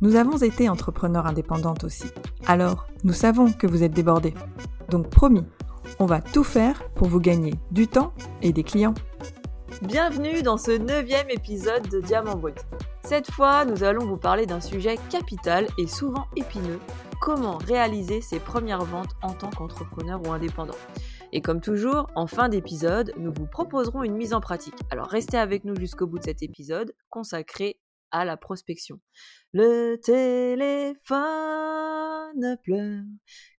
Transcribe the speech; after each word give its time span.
Nous 0.00 0.14
avons 0.14 0.36
été 0.36 0.68
entrepreneurs 0.68 1.26
indépendantes 1.26 1.82
aussi. 1.82 2.06
Alors, 2.46 2.86
nous 3.02 3.12
savons 3.12 3.50
que 3.52 3.66
vous 3.66 3.82
êtes 3.82 3.92
débordés. 3.92 4.32
Donc 4.90 5.10
promis, 5.10 5.44
on 5.98 6.06
va 6.06 6.20
tout 6.20 6.44
faire 6.44 6.88
pour 6.90 7.08
vous 7.08 7.18
gagner 7.18 7.54
du 7.72 7.88
temps 7.88 8.14
et 8.40 8.52
des 8.52 8.62
clients. 8.62 8.94
Bienvenue 9.82 10.42
dans 10.42 10.56
ce 10.56 10.70
neuvième 10.70 11.28
épisode 11.30 11.88
de 11.88 12.00
Diamant 12.00 12.36
Brut. 12.36 12.64
Cette 13.02 13.28
fois, 13.32 13.64
nous 13.64 13.82
allons 13.82 14.06
vous 14.06 14.16
parler 14.16 14.46
d'un 14.46 14.60
sujet 14.60 14.98
capital 15.10 15.66
et 15.78 15.88
souvent 15.88 16.26
épineux, 16.36 16.78
comment 17.20 17.58
réaliser 17.58 18.20
ses 18.20 18.38
premières 18.38 18.84
ventes 18.84 19.16
en 19.20 19.32
tant 19.32 19.50
qu'entrepreneur 19.50 20.20
ou 20.24 20.30
indépendant. 20.30 20.78
Et 21.32 21.40
comme 21.40 21.60
toujours, 21.60 22.06
en 22.14 22.28
fin 22.28 22.48
d'épisode, 22.48 23.12
nous 23.18 23.32
vous 23.36 23.46
proposerons 23.46 24.04
une 24.04 24.14
mise 24.14 24.32
en 24.32 24.40
pratique. 24.40 24.78
Alors 24.90 25.08
restez 25.08 25.38
avec 25.38 25.64
nous 25.64 25.74
jusqu'au 25.74 26.06
bout 26.06 26.20
de 26.20 26.24
cet 26.24 26.44
épisode 26.44 26.94
consacré 27.10 27.80
à 28.10 28.24
la 28.24 28.36
prospection. 28.36 29.00
Le 29.52 29.96
téléphone 29.96 30.98
pleure 32.62 33.04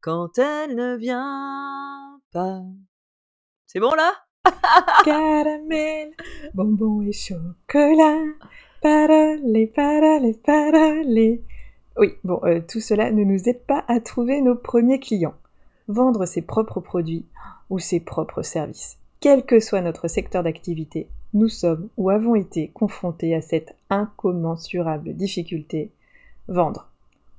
quand 0.00 0.38
elle 0.38 0.74
ne 0.74 0.96
vient 0.96 2.20
pas. 2.32 2.62
C'est 3.66 3.80
bon 3.80 3.94
là? 3.94 4.12
Caramel, 5.04 6.12
bonbons 6.54 7.02
et 7.02 7.12
chocolat, 7.12 8.22
parole, 8.80 9.68
parole, 9.74 10.34
parole. 10.44 11.38
Oui, 11.98 12.14
bon, 12.22 12.40
euh, 12.44 12.60
tout 12.60 12.80
cela 12.80 13.10
ne 13.10 13.24
nous 13.24 13.48
aide 13.48 13.64
pas 13.66 13.84
à 13.88 14.00
trouver 14.00 14.40
nos 14.40 14.54
premiers 14.54 15.00
clients. 15.00 15.34
Vendre 15.88 16.26
ses 16.26 16.42
propres 16.42 16.80
produits 16.80 17.26
ou 17.70 17.78
ses 17.78 18.00
propres 18.00 18.42
services. 18.42 18.98
Quel 19.20 19.44
que 19.44 19.58
soit 19.58 19.80
notre 19.80 20.06
secteur 20.06 20.42
d'activité, 20.44 21.08
nous 21.34 21.48
sommes 21.48 21.88
ou 21.96 22.10
avons 22.10 22.34
été 22.34 22.68
confrontés 22.68 23.34
à 23.34 23.40
cette 23.40 23.74
incommensurable 23.90 25.14
difficulté, 25.14 25.90
vendre. 26.48 26.88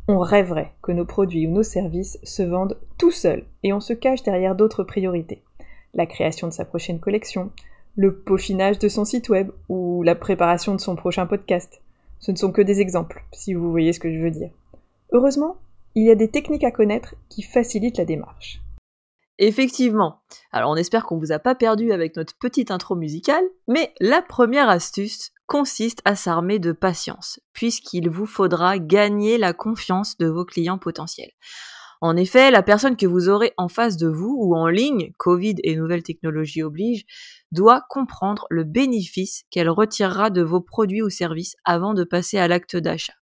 On 0.08 0.20
rêverait 0.20 0.72
que 0.82 0.92
nos 0.92 1.06
produits 1.06 1.48
ou 1.48 1.52
nos 1.52 1.64
services 1.64 2.20
se 2.24 2.44
vendent 2.44 2.78
tout 2.98 3.12
seuls 3.12 3.44
et 3.64 3.74
on 3.74 3.80
se 3.80 3.94
cache 3.94 4.24
derrière 4.24 4.56
d'autres 4.56 4.84
priorités. 4.84 5.42
La 5.94 6.06
création 6.06 6.48
de 6.48 6.54
sa 6.54 6.66
prochaine 6.66 7.00
collection, 7.00 7.52
le 7.96 8.16
peaufinage 8.16 8.80
de 8.80 8.88
son 8.88 9.06
site 9.06 9.30
web 9.30 9.52
ou 9.68 10.04
la 10.04 10.16
préparation 10.16 10.76
de 10.76 10.80
son 10.80 10.96
prochain 10.96 11.26
podcast. 11.26 11.82
Ce 12.20 12.32
ne 12.32 12.38
sont 12.38 12.52
que 12.52 12.62
des 12.62 12.82
exemples, 12.82 13.24
si 13.32 13.54
vous 13.54 13.72
voyez 13.72 13.94
ce 13.94 14.00
que 14.00 14.14
je 14.14 14.20
veux 14.20 14.32
dire. 14.32 14.52
Heureusement, 15.12 15.58
il 15.96 16.06
y 16.06 16.12
a 16.12 16.16
des 16.16 16.30
techniques 16.30 16.64
à 16.64 16.72
connaître 16.72 17.16
qui 17.30 17.42
facilitent 17.42 17.98
la 17.98 18.06
démarche. 18.06 18.62
Effectivement. 19.42 20.22
Alors 20.52 20.70
on 20.70 20.76
espère 20.76 21.06
qu'on 21.06 21.18
vous 21.18 21.32
a 21.32 21.40
pas 21.40 21.56
perdu 21.56 21.94
avec 21.94 22.18
notre 22.18 22.38
petite 22.38 22.72
intro 22.72 22.98
musicale, 22.98 23.44
mais 23.70 23.94
la 24.02 24.22
première 24.22 24.68
astuce 24.68 25.32
consiste 25.48 26.02
à 26.04 26.16
s'armer 26.16 26.60
de 26.60 26.74
patience, 26.74 27.40
puisqu'il 27.54 28.10
vous 28.10 28.26
faudra 28.26 28.78
gagner 28.80 29.38
la 29.38 29.54
confiance 29.54 30.18
de 30.18 30.28
vos 30.28 30.44
clients 30.44 30.78
potentiels. 30.78 31.32
En 32.02 32.18
effet, 32.18 32.52
la 32.52 32.64
personne 32.64 32.98
que 32.98 33.06
vous 33.06 33.30
aurez 33.30 33.54
en 33.58 33.70
face 33.70 33.96
de 33.96 34.08
vous 34.08 34.36
ou 34.38 34.56
en 34.56 34.68
ligne, 34.68 35.14
Covid 35.18 35.56
et 35.64 35.76
nouvelles 35.76 36.04
technologies 36.04 36.64
obligent, 36.64 37.06
doit 37.52 37.84
comprendre 37.90 38.46
le 38.50 38.66
bénéfice 38.66 39.44
qu'elle 39.52 39.70
retirera 39.70 40.30
de 40.30 40.42
vos 40.42 40.62
produits 40.62 41.02
ou 41.02 41.10
services 41.10 41.56
avant 41.64 41.94
de 41.94 42.04
passer 42.04 42.38
à 42.38 42.48
l'acte 42.48 42.76
d'achat. 42.76 43.19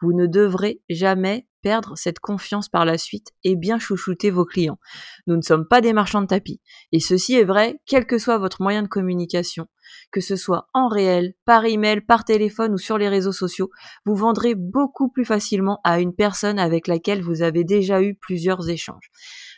Vous 0.00 0.12
ne 0.12 0.26
devrez 0.26 0.82
jamais 0.88 1.46
perdre 1.62 1.96
cette 1.96 2.20
confiance 2.20 2.68
par 2.68 2.84
la 2.84 2.96
suite 2.96 3.32
et 3.42 3.56
bien 3.56 3.78
chouchouter 3.78 4.30
vos 4.30 4.44
clients. 4.44 4.78
Nous 5.26 5.36
ne 5.36 5.42
sommes 5.42 5.66
pas 5.66 5.80
des 5.80 5.92
marchands 5.92 6.22
de 6.22 6.26
tapis. 6.26 6.60
Et 6.92 7.00
ceci 7.00 7.34
est 7.34 7.44
vrai, 7.44 7.80
quel 7.86 8.06
que 8.06 8.18
soit 8.18 8.38
votre 8.38 8.62
moyen 8.62 8.82
de 8.82 8.88
communication, 8.88 9.66
que 10.12 10.20
ce 10.20 10.36
soit 10.36 10.68
en 10.74 10.86
réel, 10.86 11.34
par 11.44 11.64
email, 11.64 12.02
par 12.02 12.24
téléphone 12.24 12.74
ou 12.74 12.78
sur 12.78 12.98
les 12.98 13.08
réseaux 13.08 13.32
sociaux, 13.32 13.70
vous 14.04 14.14
vendrez 14.14 14.54
beaucoup 14.54 15.08
plus 15.08 15.24
facilement 15.24 15.80
à 15.82 15.98
une 15.98 16.14
personne 16.14 16.60
avec 16.60 16.86
laquelle 16.86 17.22
vous 17.22 17.42
avez 17.42 17.64
déjà 17.64 18.00
eu 18.00 18.14
plusieurs 18.14 18.68
échanges. 18.68 19.10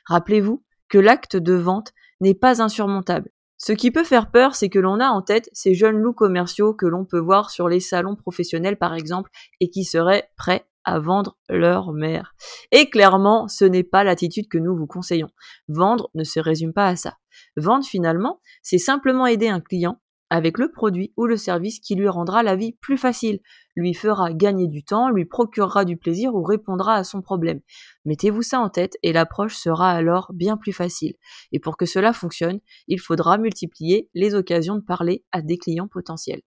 Rappelez-vous 0.06 0.64
que 0.88 0.98
l'acte 0.98 1.36
de 1.36 1.54
vente 1.54 1.92
n'est 2.22 2.34
pas 2.34 2.62
insurmontable. 2.62 3.30
Ce 3.58 3.72
qui 3.72 3.90
peut 3.90 4.04
faire 4.04 4.30
peur, 4.30 4.54
c'est 4.54 4.68
que 4.68 4.78
l'on 4.78 5.00
a 5.00 5.08
en 5.08 5.20
tête 5.20 5.50
ces 5.52 5.74
jeunes 5.74 5.98
loups 5.98 6.12
commerciaux 6.14 6.74
que 6.74 6.86
l'on 6.86 7.04
peut 7.04 7.18
voir 7.18 7.50
sur 7.50 7.68
les 7.68 7.80
salons 7.80 8.14
professionnels 8.14 8.78
par 8.78 8.94
exemple 8.94 9.30
et 9.60 9.68
qui 9.68 9.84
seraient 9.84 10.30
prêts 10.36 10.64
à 10.84 11.00
vendre 11.00 11.36
leur 11.48 11.92
mère. 11.92 12.34
Et 12.72 12.88
clairement, 12.88 13.48
ce 13.48 13.64
n'est 13.64 13.82
pas 13.82 14.04
l'attitude 14.04 14.48
que 14.48 14.58
nous 14.58 14.76
vous 14.76 14.86
conseillons. 14.86 15.28
Vendre 15.68 16.08
ne 16.14 16.24
se 16.24 16.40
résume 16.40 16.72
pas 16.72 16.86
à 16.86 16.96
ça. 16.96 17.18
Vendre 17.56 17.84
finalement, 17.84 18.40
c'est 18.62 18.78
simplement 18.78 19.26
aider 19.26 19.48
un 19.48 19.60
client 19.60 20.00
avec 20.30 20.58
le 20.58 20.70
produit 20.70 21.12
ou 21.16 21.26
le 21.26 21.36
service 21.36 21.80
qui 21.80 21.94
lui 21.94 22.08
rendra 22.08 22.42
la 22.42 22.56
vie 22.56 22.72
plus 22.80 22.98
facile, 22.98 23.40
lui 23.76 23.94
fera 23.94 24.32
gagner 24.32 24.66
du 24.66 24.84
temps, 24.84 25.10
lui 25.10 25.24
procurera 25.24 25.84
du 25.84 25.96
plaisir 25.96 26.34
ou 26.34 26.42
répondra 26.42 26.94
à 26.94 27.04
son 27.04 27.22
problème. 27.22 27.60
Mettez-vous 28.04 28.42
ça 28.42 28.60
en 28.60 28.68
tête 28.68 28.96
et 29.02 29.12
l'approche 29.12 29.56
sera 29.56 29.90
alors 29.90 30.30
bien 30.34 30.56
plus 30.56 30.72
facile. 30.72 31.14
Et 31.52 31.60
pour 31.60 31.76
que 31.76 31.86
cela 31.86 32.12
fonctionne, 32.12 32.60
il 32.88 33.00
faudra 33.00 33.38
multiplier 33.38 34.08
les 34.14 34.34
occasions 34.34 34.76
de 34.76 34.82
parler 34.82 35.24
à 35.32 35.42
des 35.42 35.58
clients 35.58 35.88
potentiels. 35.88 36.42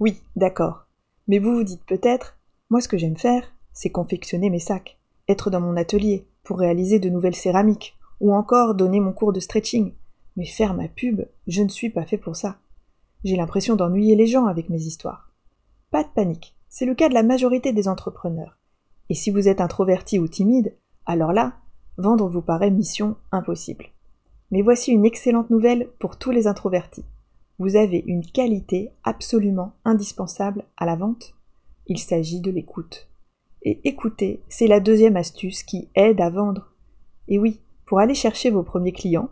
Oui, 0.00 0.22
d'accord. 0.36 0.86
Mais 1.26 1.38
vous 1.38 1.54
vous 1.54 1.64
dites 1.64 1.84
peut-être, 1.84 2.38
moi, 2.70 2.80
ce 2.80 2.88
que 2.88 2.98
j'aime 2.98 3.16
faire, 3.16 3.44
c'est 3.72 3.90
confectionner 3.90 4.50
mes 4.50 4.58
sacs, 4.58 4.98
être 5.28 5.50
dans 5.50 5.60
mon 5.60 5.76
atelier 5.76 6.26
pour 6.42 6.58
réaliser 6.58 6.98
de 6.98 7.10
nouvelles 7.10 7.34
céramiques, 7.34 7.96
ou 8.20 8.34
encore 8.34 8.74
donner 8.74 9.00
mon 9.00 9.12
cours 9.12 9.32
de 9.32 9.40
stretching. 9.40 9.94
Mais 10.36 10.46
faire 10.46 10.74
ma 10.74 10.88
pub, 10.88 11.22
je 11.46 11.62
ne 11.62 11.68
suis 11.68 11.90
pas 11.90 12.06
fait 12.06 12.18
pour 12.18 12.36
ça. 12.36 12.58
J'ai 13.24 13.36
l'impression 13.36 13.76
d'ennuyer 13.76 14.14
les 14.14 14.26
gens 14.26 14.46
avec 14.46 14.68
mes 14.68 14.82
histoires. 14.82 15.32
Pas 15.90 16.04
de 16.04 16.08
panique, 16.08 16.56
c'est 16.68 16.86
le 16.86 16.94
cas 16.94 17.08
de 17.08 17.14
la 17.14 17.22
majorité 17.22 17.72
des 17.72 17.88
entrepreneurs. 17.88 18.58
Et 19.08 19.14
si 19.14 19.30
vous 19.30 19.48
êtes 19.48 19.60
introverti 19.60 20.18
ou 20.18 20.28
timide, 20.28 20.76
alors 21.06 21.32
là, 21.32 21.56
vendre 21.96 22.28
vous 22.28 22.42
paraît 22.42 22.70
mission 22.70 23.16
impossible. 23.32 23.86
Mais 24.50 24.62
voici 24.62 24.92
une 24.92 25.04
excellente 25.04 25.50
nouvelle 25.50 25.88
pour 25.98 26.18
tous 26.18 26.30
les 26.30 26.46
introvertis. 26.46 27.04
Vous 27.58 27.74
avez 27.74 28.04
une 28.06 28.24
qualité 28.24 28.92
absolument 29.02 29.72
indispensable 29.84 30.64
à 30.76 30.86
la 30.86 30.94
vente, 30.94 31.34
il 31.86 31.98
s'agit 31.98 32.40
de 32.40 32.50
l'écoute. 32.50 33.08
Et 33.62 33.80
écouter, 33.88 34.42
c'est 34.48 34.68
la 34.68 34.78
deuxième 34.78 35.16
astuce 35.16 35.62
qui 35.64 35.88
aide 35.94 36.20
à 36.20 36.30
vendre. 36.30 36.72
Et 37.26 37.38
oui, 37.38 37.60
pour 37.84 37.98
aller 37.98 38.14
chercher 38.14 38.50
vos 38.50 38.62
premiers 38.62 38.92
clients, 38.92 39.30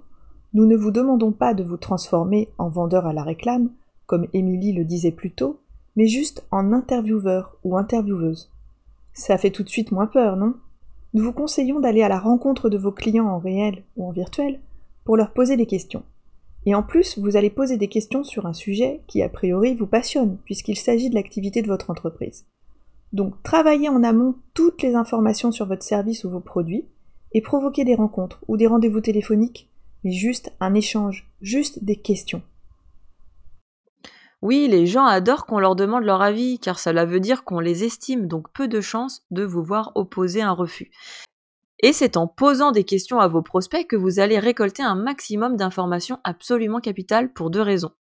nous 0.56 0.64
ne 0.64 0.74
vous 0.74 0.90
demandons 0.90 1.32
pas 1.32 1.52
de 1.52 1.62
vous 1.62 1.76
transformer 1.76 2.48
en 2.56 2.70
vendeur 2.70 3.04
à 3.04 3.12
la 3.12 3.22
réclame, 3.22 3.68
comme 4.06 4.26
Émilie 4.32 4.72
le 4.72 4.86
disait 4.86 5.10
plus 5.10 5.30
tôt, 5.30 5.60
mais 5.96 6.06
juste 6.06 6.46
en 6.50 6.72
intervieweur 6.72 7.58
ou 7.62 7.76
intervieweuse. 7.76 8.50
Ça 9.12 9.36
fait 9.36 9.50
tout 9.50 9.62
de 9.62 9.68
suite 9.68 9.92
moins 9.92 10.06
peur, 10.06 10.38
non? 10.38 10.54
Nous 11.12 11.24
vous 11.24 11.34
conseillons 11.34 11.78
d'aller 11.78 12.02
à 12.02 12.08
la 12.08 12.18
rencontre 12.18 12.70
de 12.70 12.78
vos 12.78 12.90
clients 12.90 13.26
en 13.26 13.38
réel 13.38 13.84
ou 13.98 14.08
en 14.08 14.12
virtuel 14.12 14.58
pour 15.04 15.18
leur 15.18 15.34
poser 15.34 15.58
des 15.58 15.66
questions. 15.66 16.04
Et 16.64 16.74
en 16.74 16.82
plus, 16.82 17.18
vous 17.18 17.36
allez 17.36 17.50
poser 17.50 17.76
des 17.76 17.88
questions 17.88 18.24
sur 18.24 18.46
un 18.46 18.54
sujet 18.54 19.02
qui 19.08 19.22
a 19.22 19.28
priori 19.28 19.74
vous 19.74 19.86
passionne, 19.86 20.38
puisqu'il 20.46 20.78
s'agit 20.78 21.10
de 21.10 21.16
l'activité 21.16 21.60
de 21.60 21.68
votre 21.68 21.90
entreprise. 21.90 22.46
Donc 23.12 23.42
travaillez 23.42 23.90
en 23.90 24.02
amont 24.02 24.36
toutes 24.54 24.80
les 24.80 24.94
informations 24.94 25.52
sur 25.52 25.66
votre 25.66 25.84
service 25.84 26.24
ou 26.24 26.30
vos 26.30 26.40
produits, 26.40 26.86
et 27.32 27.42
provoquez 27.42 27.84
des 27.84 27.94
rencontres 27.94 28.42
ou 28.48 28.56
des 28.56 28.66
rendez-vous 28.66 29.02
téléphoniques, 29.02 29.68
juste 30.12 30.52
un 30.60 30.74
échange, 30.74 31.30
juste 31.40 31.84
des 31.84 31.96
questions. 31.96 32.42
Oui, 34.42 34.68
les 34.68 34.86
gens 34.86 35.06
adorent 35.06 35.46
qu'on 35.46 35.58
leur 35.58 35.76
demande 35.76 36.04
leur 36.04 36.22
avis, 36.22 36.58
car 36.58 36.78
cela 36.78 37.04
veut 37.04 37.20
dire 37.20 37.44
qu'on 37.44 37.58
les 37.58 37.84
estime, 37.84 38.28
donc 38.28 38.52
peu 38.52 38.68
de 38.68 38.80
chances 38.80 39.24
de 39.30 39.42
vous 39.42 39.62
voir 39.62 39.92
opposer 39.94 40.42
un 40.42 40.52
refus. 40.52 40.90
Et 41.80 41.92
c'est 41.92 42.16
en 42.16 42.26
posant 42.26 42.72
des 42.72 42.84
questions 42.84 43.18
à 43.18 43.28
vos 43.28 43.42
prospects 43.42 43.86
que 43.86 43.96
vous 43.96 44.18
allez 44.18 44.38
récolter 44.38 44.82
un 44.82 44.94
maximum 44.94 45.56
d'informations 45.56 46.18
absolument 46.24 46.80
capitales 46.80 47.32
pour 47.32 47.50
deux 47.50 47.60
raisons. 47.60 47.92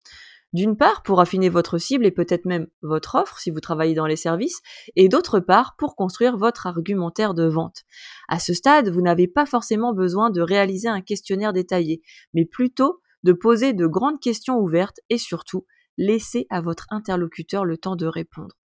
D'une 0.56 0.78
part, 0.78 1.02
pour 1.02 1.20
affiner 1.20 1.50
votre 1.50 1.76
cible 1.76 2.06
et 2.06 2.10
peut-être 2.10 2.46
même 2.46 2.66
votre 2.80 3.16
offre 3.16 3.38
si 3.38 3.50
vous 3.50 3.60
travaillez 3.60 3.94
dans 3.94 4.06
les 4.06 4.16
services, 4.16 4.62
et 4.96 5.10
d'autre 5.10 5.38
part, 5.38 5.74
pour 5.76 5.96
construire 5.96 6.38
votre 6.38 6.66
argumentaire 6.66 7.34
de 7.34 7.44
vente. 7.46 7.82
À 8.26 8.38
ce 8.38 8.54
stade, 8.54 8.88
vous 8.88 9.02
n'avez 9.02 9.28
pas 9.28 9.44
forcément 9.44 9.92
besoin 9.92 10.30
de 10.30 10.40
réaliser 10.40 10.88
un 10.88 11.02
questionnaire 11.02 11.52
détaillé, 11.52 12.00
mais 12.32 12.46
plutôt 12.46 13.02
de 13.22 13.34
poser 13.34 13.74
de 13.74 13.86
grandes 13.86 14.18
questions 14.18 14.58
ouvertes 14.58 14.98
et 15.10 15.18
surtout 15.18 15.66
laisser 15.98 16.46
à 16.48 16.62
votre 16.62 16.86
interlocuteur 16.88 17.66
le 17.66 17.76
temps 17.76 17.96
de 17.96 18.06
répondre. 18.06 18.56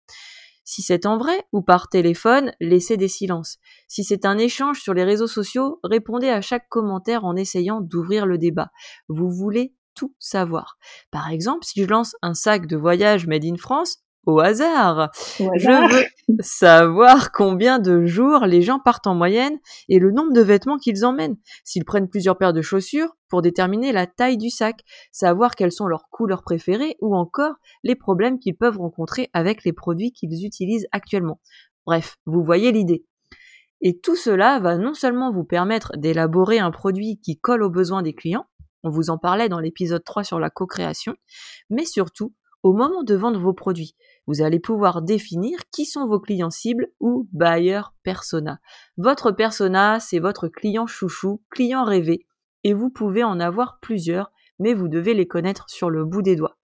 Si 0.63 0.83
c'est 0.83 1.07
en 1.07 1.19
vrai 1.19 1.45
ou 1.51 1.61
par 1.61 1.89
téléphone, 1.89 2.53
laissez 2.61 2.99
des 2.99 3.09
silences. 3.09 3.59
Si 3.89 4.05
c'est 4.05 4.25
un 4.27 4.39
échange 4.39 4.81
sur 4.81 4.95
les 4.95 5.03
réseaux 5.03 5.27
sociaux, 5.27 5.81
répondez 5.83 6.29
à 6.29 6.41
chaque 6.41 6.69
commentaire 6.69 7.25
en 7.25 7.35
essayant 7.35 7.81
d'ouvrir 7.81 8.27
le 8.27 8.39
débat. 8.39 8.71
Vous 9.09 9.29
voulez 9.29 9.75
tout 9.95 10.15
savoir. 10.19 10.77
Par 11.11 11.31
exemple, 11.31 11.65
si 11.65 11.83
je 11.83 11.87
lance 11.87 12.17
un 12.23 12.35
sac 12.35 12.67
de 12.67 12.77
voyage 12.77 13.27
made 13.27 13.45
in 13.45 13.57
France, 13.57 13.99
au 14.27 14.39
hasard. 14.41 15.11
Je 15.39 15.95
veux 15.95 16.37
savoir 16.41 17.33
combien 17.33 17.79
de 17.79 18.05
jours 18.05 18.47
les 18.47 18.63
gens 18.63 18.79
partent 18.79 19.07
en 19.07 19.15
moyenne 19.15 19.59
et 19.89 19.99
le 19.99 20.11
nombre 20.11 20.33
de 20.33 20.41
vêtements 20.41 20.79
qu'ils 20.79 21.05
emmènent. 21.05 21.37
S'ils 21.65 21.85
prennent 21.85 22.09
plusieurs 22.09 22.39
paires 22.39 22.53
de 22.53 22.63
chaussures 22.63 23.17
pour 23.29 23.43
déterminer 23.43 23.93
la 23.93 24.07
taille 24.07 24.39
du 24.39 24.51
sac, 24.51 24.81
savoir 25.13 25.55
quelles 25.55 25.73
sont 25.73 25.87
leurs 25.87 26.09
couleurs 26.11 26.43
préférées 26.43 26.97
ou 27.01 27.17
encore 27.17 27.55
les 27.83 27.97
problèmes 27.97 28.39
qu'ils 28.39 28.57
peuvent 28.57 28.79
rencontrer 28.79 29.31
avec 29.33 29.65
les 29.65 29.73
produits 29.73 30.13
qu'ils 30.13 30.45
utilisent 30.45 30.89
actuellement. 30.93 31.41
Bref, 31.87 32.17
vous 32.27 32.43
voyez 32.43 32.73
l'idée. 32.73 33.05
Et 33.83 33.99
tout 33.99 34.17
cela 34.17 34.61
va 34.61 34.77
non 34.77 34.93
seulement 34.93 35.31
vous 35.31 35.45
permettre 35.45 35.93
d'élaborer 35.97 36.59
un 36.59 36.71
produit 36.71 37.19
qui 37.25 37.39
colle 37.39 37.63
aux 37.63 37.71
besoins 37.71 38.03
des 38.03 38.13
clients, 38.13 38.45
on 38.83 38.91
vous 38.91 39.11
en 39.11 39.19
parlait 39.19 39.49
dans 39.49 39.61
l'épisode 39.61 40.05
3 40.05 40.25
sur 40.25 40.39
la 40.39 40.51
co-création, 40.51 41.15
mais 41.69 41.85
surtout 41.85 42.35
au 42.63 42.73
moment 42.73 43.03
de 43.03 43.15
vendre 43.15 43.41
vos 43.41 43.55
produits. 43.55 43.95
Vous 44.27 44.43
allez 44.43 44.61
pouvoir 44.61 45.03
définir 45.03 45.59
qui 45.73 45.87
sont 45.87 46.07
vos 46.07 46.21
clients 46.21 46.51
cibles 46.51 46.89
ou 47.01 47.29
buyer 47.33 47.83
persona. 48.03 48.61
Votre 48.97 49.33
persona, 49.33 49.99
c'est 49.99 50.19
votre 50.19 50.49
client 50.49 50.87
chouchou, 50.87 51.43
client 51.51 51.85
rêvé, 51.85 52.27
et 52.65 52.75
vous 52.75 52.91
pouvez 52.91 53.25
en 53.25 53.41
avoir 53.41 53.79
plusieurs, 53.81 54.31
mais 54.59 54.75
vous 54.75 54.89
devez 54.89 55.15
les 55.15 55.27
connaître 55.27 55.69
sur 55.71 55.89
le 55.89 56.05
bout 56.05 56.23
des 56.23 56.37
doigts. 56.37 56.57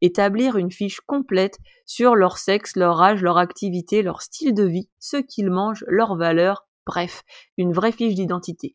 Établir 0.00 0.56
une 0.56 0.72
fiche 0.72 1.00
complète 1.00 1.58
sur 1.84 2.14
leur 2.14 2.38
sexe, 2.38 2.76
leur 2.76 3.00
âge, 3.02 3.22
leur 3.22 3.36
activité, 3.36 4.02
leur 4.02 4.22
style 4.22 4.54
de 4.54 4.64
vie, 4.64 4.88
ce 4.98 5.18
qu'ils 5.18 5.50
mangent, 5.50 5.84
leurs 5.86 6.16
valeurs, 6.16 6.66
bref, 6.86 7.22
une 7.58 7.72
vraie 7.72 7.92
fiche 7.92 8.14
d'identité. 8.14 8.74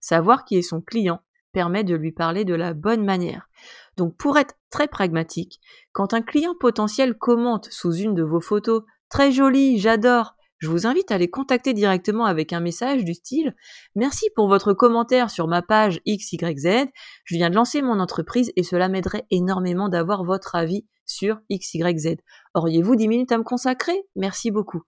Savoir 0.00 0.44
qui 0.44 0.56
est 0.56 0.62
son 0.62 0.80
client 0.80 1.20
permet 1.56 1.84
de 1.84 1.94
lui 1.94 2.12
parler 2.12 2.44
de 2.44 2.52
la 2.52 2.74
bonne 2.74 3.02
manière. 3.02 3.48
Donc 3.96 4.14
pour 4.18 4.36
être 4.36 4.56
très 4.68 4.88
pragmatique, 4.88 5.58
quand 5.92 6.12
un 6.12 6.20
client 6.20 6.54
potentiel 6.54 7.16
commente 7.16 7.68
sous 7.70 7.94
une 7.94 8.14
de 8.14 8.22
vos 8.22 8.42
photos 8.42 8.82
Très 9.08 9.32
jolie, 9.32 9.78
j'adore, 9.78 10.35
je 10.58 10.68
vous 10.68 10.86
invite 10.86 11.10
à 11.10 11.18
les 11.18 11.28
contacter 11.28 11.72
directement 11.74 12.24
avec 12.24 12.52
un 12.52 12.60
message 12.60 13.04
du 13.04 13.14
style 13.14 13.54
Merci 13.94 14.28
pour 14.34 14.48
votre 14.48 14.72
commentaire 14.72 15.30
sur 15.30 15.48
ma 15.48 15.62
page 15.62 16.00
XYZ, 16.08 16.86
je 17.24 17.34
viens 17.34 17.50
de 17.50 17.54
lancer 17.54 17.82
mon 17.82 18.00
entreprise 18.00 18.52
et 18.56 18.62
cela 18.62 18.88
m'aiderait 18.88 19.26
énormément 19.30 19.88
d'avoir 19.88 20.24
votre 20.24 20.54
avis 20.54 20.86
sur 21.06 21.40
XYZ. 21.50 22.16
Auriez-vous 22.54 22.96
10 22.96 23.08
minutes 23.08 23.32
à 23.32 23.38
me 23.38 23.44
consacrer? 23.44 23.96
Merci 24.16 24.50
beaucoup. 24.50 24.82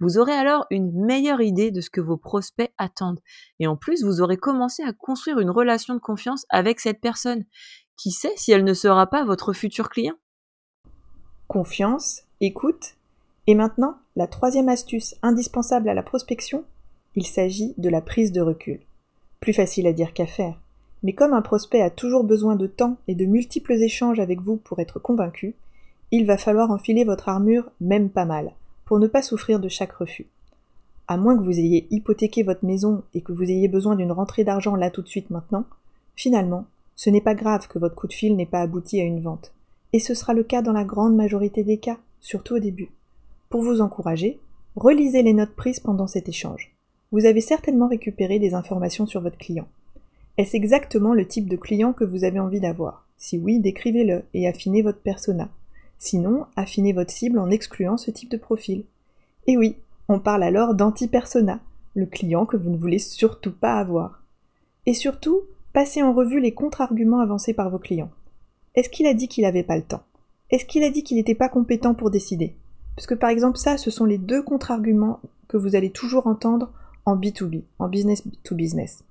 Vous 0.00 0.18
aurez 0.18 0.32
alors 0.32 0.66
une 0.70 0.92
meilleure 0.92 1.40
idée 1.40 1.70
de 1.70 1.80
ce 1.80 1.90
que 1.90 2.00
vos 2.00 2.16
prospects 2.16 2.72
attendent. 2.78 3.20
Et 3.60 3.66
en 3.66 3.76
plus, 3.76 4.02
vous 4.02 4.20
aurez 4.20 4.36
commencé 4.36 4.82
à 4.82 4.92
construire 4.92 5.38
une 5.38 5.50
relation 5.50 5.94
de 5.94 6.00
confiance 6.00 6.44
avec 6.48 6.80
cette 6.80 7.00
personne. 7.00 7.44
Qui 7.96 8.10
sait 8.10 8.32
si 8.36 8.52
elle 8.52 8.64
ne 8.64 8.74
sera 8.74 9.06
pas 9.08 9.24
votre 9.24 9.52
futur 9.52 9.88
client? 9.88 10.14
Confiance, 11.48 12.22
écoute. 12.40 12.97
Et 13.48 13.54
maintenant, 13.54 13.96
la 14.14 14.26
troisième 14.26 14.68
astuce 14.68 15.16
indispensable 15.22 15.88
à 15.88 15.94
la 15.94 16.02
prospection, 16.02 16.64
il 17.16 17.26
s'agit 17.26 17.72
de 17.78 17.88
la 17.88 18.02
prise 18.02 18.30
de 18.30 18.42
recul. 18.42 18.78
Plus 19.40 19.54
facile 19.54 19.86
à 19.86 19.94
dire 19.94 20.12
qu'à 20.12 20.26
faire. 20.26 20.60
Mais 21.02 21.14
comme 21.14 21.32
un 21.32 21.40
prospect 21.40 21.80
a 21.80 21.88
toujours 21.88 22.24
besoin 22.24 22.56
de 22.56 22.66
temps 22.66 22.98
et 23.08 23.14
de 23.14 23.24
multiples 23.24 23.72
échanges 23.72 24.20
avec 24.20 24.42
vous 24.42 24.56
pour 24.56 24.80
être 24.80 24.98
convaincu, 24.98 25.54
il 26.10 26.26
va 26.26 26.36
falloir 26.36 26.70
enfiler 26.70 27.04
votre 27.04 27.30
armure 27.30 27.70
même 27.80 28.10
pas 28.10 28.26
mal, 28.26 28.52
pour 28.84 28.98
ne 28.98 29.06
pas 29.06 29.22
souffrir 29.22 29.60
de 29.60 29.68
chaque 29.70 29.92
refus. 29.92 30.26
À 31.06 31.16
moins 31.16 31.34
que 31.34 31.42
vous 31.42 31.58
ayez 31.58 31.86
hypothéqué 31.90 32.42
votre 32.42 32.66
maison 32.66 33.02
et 33.14 33.22
que 33.22 33.32
vous 33.32 33.44
ayez 33.44 33.68
besoin 33.68 33.96
d'une 33.96 34.12
rentrée 34.12 34.44
d'argent 34.44 34.76
là 34.76 34.90
tout 34.90 35.00
de 35.00 35.08
suite 35.08 35.30
maintenant, 35.30 35.64
finalement, 36.16 36.66
ce 36.96 37.08
n'est 37.08 37.22
pas 37.22 37.34
grave 37.34 37.66
que 37.66 37.78
votre 37.78 37.94
coup 37.94 38.08
de 38.08 38.12
fil 38.12 38.36
n'ait 38.36 38.44
pas 38.44 38.60
abouti 38.60 39.00
à 39.00 39.04
une 39.04 39.22
vente. 39.22 39.54
Et 39.94 40.00
ce 40.00 40.12
sera 40.12 40.34
le 40.34 40.42
cas 40.42 40.60
dans 40.60 40.72
la 40.72 40.84
grande 40.84 41.16
majorité 41.16 41.64
des 41.64 41.78
cas, 41.78 41.96
surtout 42.20 42.56
au 42.56 42.58
début. 42.58 42.90
Pour 43.48 43.62
vous 43.62 43.80
encourager, 43.80 44.40
relisez 44.76 45.22
les 45.22 45.32
notes 45.32 45.54
prises 45.54 45.80
pendant 45.80 46.06
cet 46.06 46.28
échange. 46.28 46.74
Vous 47.12 47.24
avez 47.24 47.40
certainement 47.40 47.88
récupéré 47.88 48.38
des 48.38 48.54
informations 48.54 49.06
sur 49.06 49.20
votre 49.20 49.38
client. 49.38 49.66
Est-ce 50.36 50.56
exactement 50.56 51.14
le 51.14 51.26
type 51.26 51.48
de 51.48 51.56
client 51.56 51.92
que 51.92 52.04
vous 52.04 52.24
avez 52.24 52.38
envie 52.38 52.60
d'avoir? 52.60 53.06
Si 53.16 53.38
oui, 53.38 53.58
décrivez-le 53.58 54.24
et 54.34 54.46
affinez 54.46 54.82
votre 54.82 55.00
persona. 55.00 55.48
Sinon, 55.98 56.46
affinez 56.54 56.92
votre 56.92 57.10
cible 57.10 57.38
en 57.38 57.50
excluant 57.50 57.96
ce 57.96 58.10
type 58.10 58.30
de 58.30 58.36
profil. 58.36 58.84
Et 59.46 59.56
oui, 59.56 59.76
on 60.08 60.20
parle 60.20 60.42
alors 60.42 60.74
d'anti-persona, 60.74 61.60
le 61.94 62.06
client 62.06 62.46
que 62.46 62.56
vous 62.56 62.70
ne 62.70 62.76
voulez 62.76 63.00
surtout 63.00 63.52
pas 63.52 63.78
avoir. 63.78 64.22
Et 64.86 64.94
surtout, 64.94 65.42
Passez 65.72 66.02
en 66.02 66.14
revue 66.14 66.40
les 66.40 66.52
contre-arguments 66.52 67.20
avancés 67.20 67.52
par 67.52 67.70
vos 67.70 67.78
clients. 67.78 68.10
Est-ce 68.74 68.88
qu'il 68.88 69.06
a 69.06 69.14
dit 69.14 69.28
qu'il 69.28 69.44
n'avait 69.44 69.62
pas 69.62 69.76
le 69.76 69.82
temps? 69.82 70.02
Est-ce 70.50 70.64
qu'il 70.64 70.82
a 70.82 70.90
dit 70.90 71.04
qu'il 71.04 71.18
n'était 71.18 71.34
pas 71.34 71.48
compétent 71.48 71.94
pour 71.94 72.10
décider? 72.10 72.56
Parce 72.98 73.06
que 73.06 73.14
par 73.14 73.30
exemple 73.30 73.58
ça, 73.58 73.76
ce 73.76 73.92
sont 73.92 74.06
les 74.06 74.18
deux 74.18 74.42
contre-arguments 74.42 75.20
que 75.46 75.56
vous 75.56 75.76
allez 75.76 75.90
toujours 75.90 76.26
entendre 76.26 76.72
en 77.04 77.16
B2B, 77.16 77.62
en 77.78 77.86
business 77.86 78.24
to 78.42 78.56
business. 78.56 79.04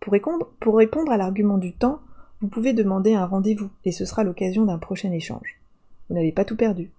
Pour 0.00 0.12
répondre, 0.12 1.12
à 1.12 1.16
l'argument 1.16 1.56
du 1.56 1.72
temps, 1.72 2.00
vous 2.40 2.48
pouvez 2.48 2.72
demander 2.72 3.14
un 3.14 3.26
rendez-vous 3.26 3.70
et 3.84 3.92
ce 3.92 4.04
sera 4.04 4.24
l'occasion 4.24 4.64
d'un 4.64 4.78
prochain 4.78 5.12
échange. 5.12 5.60
Vous 6.08 6.16
n'avez 6.16 6.32
pas 6.32 6.44
tout 6.44 6.56
perdu. 6.56 6.90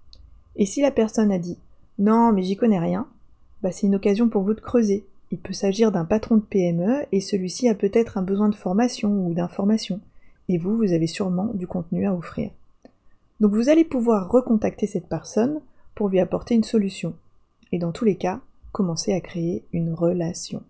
Et 0.56 0.66
si 0.66 0.82
la 0.82 0.92
personne 0.92 1.34
a 1.34 1.40
dit 1.40 1.58
non 1.98 2.32
mais 2.32 2.44
j'y 2.44 2.56
connais 2.56 2.80
rien, 2.80 3.06
bah 3.62 3.74
c'est 3.74 3.88
une 3.88 3.96
occasion 3.96 4.30
pour 4.30 4.44
vous 4.44 4.54
de 4.54 4.62
creuser 4.62 5.06
il 5.32 5.40
peut 5.40 5.52
s'agir 5.52 5.92
d'un 5.92 6.06
patron 6.06 6.38
de 6.38 6.42
PME 6.42 7.04
et 7.12 7.20
celui-ci 7.20 7.68
a 7.68 7.76
peut-être 7.76 8.18
un 8.18 8.22
besoin 8.22 8.48
de 8.48 8.56
formation 8.56 9.28
ou 9.28 9.34
d'information. 9.34 10.00
Et 10.48 10.58
vous, 10.58 10.78
vous 10.78 10.94
avez 10.94 11.06
sûrement 11.06 11.52
du 11.54 11.68
contenu 11.68 12.08
à 12.08 12.16
offrir. 12.16 12.50
Donc 13.42 13.54
vous 13.54 13.68
allez 13.68 13.84
pouvoir 13.84 14.32
recontacter 14.32 14.88
cette 14.88 15.10
personne 15.10 15.60
pour 16.00 16.08
lui 16.08 16.22
apporter 16.22 16.56
une 16.56 16.64
solution. 16.64 17.14
Et 17.74 17.78
dans 17.78 17.92
tous 17.92 18.06
les 18.06 18.16
cas, 18.16 18.40
commencer 18.72 19.12
à 19.12 19.20
créer 19.20 19.66
une 19.74 19.94
relation. 19.94 20.64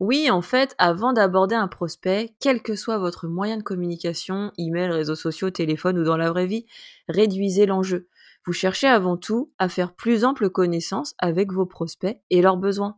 Oui, 0.00 0.30
en 0.30 0.40
fait, 0.40 0.74
avant 0.78 1.12
d'aborder 1.12 1.54
un 1.54 1.68
prospect, 1.68 2.32
quel 2.40 2.62
que 2.62 2.74
soit 2.76 2.96
votre 2.96 3.28
moyen 3.28 3.58
de 3.58 3.62
communication, 3.62 4.52
email, 4.56 4.88
réseaux 4.88 5.16
sociaux, 5.16 5.50
téléphone 5.50 5.98
ou 5.98 6.02
dans 6.02 6.16
la 6.16 6.30
vraie 6.30 6.46
vie, 6.46 6.64
réduisez 7.10 7.66
l'enjeu. 7.66 8.08
Vous 8.46 8.54
cherchez 8.54 8.86
avant 8.86 9.18
tout 9.18 9.50
à 9.58 9.68
faire 9.68 9.92
plus 9.92 10.24
ample 10.24 10.48
connaissance 10.48 11.14
avec 11.18 11.52
vos 11.52 11.66
prospects 11.66 12.18
et 12.30 12.40
leurs 12.40 12.56
besoins. 12.56 12.96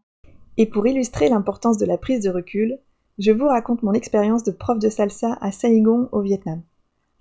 Et 0.56 0.66
pour 0.66 0.86
illustrer 0.86 1.30
l'importance 1.30 1.78
de 1.78 1.84
la 1.84 1.98
prise 1.98 2.22
de 2.22 2.30
recul, 2.30 2.78
je 3.18 3.32
vous 3.32 3.48
raconte 3.48 3.82
mon 3.82 3.92
expérience 3.92 4.44
de 4.44 4.52
prof 4.52 4.78
de 4.78 4.88
salsa 4.88 5.36
à 5.40 5.50
Saigon 5.50 6.08
au 6.12 6.20
Vietnam. 6.20 6.62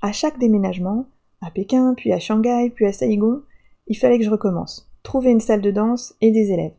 À 0.04 0.12
chaque 0.12 0.38
déménagement, 0.38 1.08
à 1.46 1.52
Pékin, 1.52 1.94
puis 1.96 2.12
à 2.14 2.20
Shanghai, 2.20 2.72
puis 2.74 2.86
à 2.86 2.94
Saigon, 2.94 3.42
il 3.88 3.98
fallait 3.98 4.18
que 4.18 4.26
je 4.26 4.30
recommence, 4.30 4.90
trouver 5.04 5.32
une 5.32 5.40
salle 5.40 5.62
de 5.62 5.72
danse 5.72 6.16
et 6.22 6.32
des 6.32 6.52
élèves. 6.52 6.74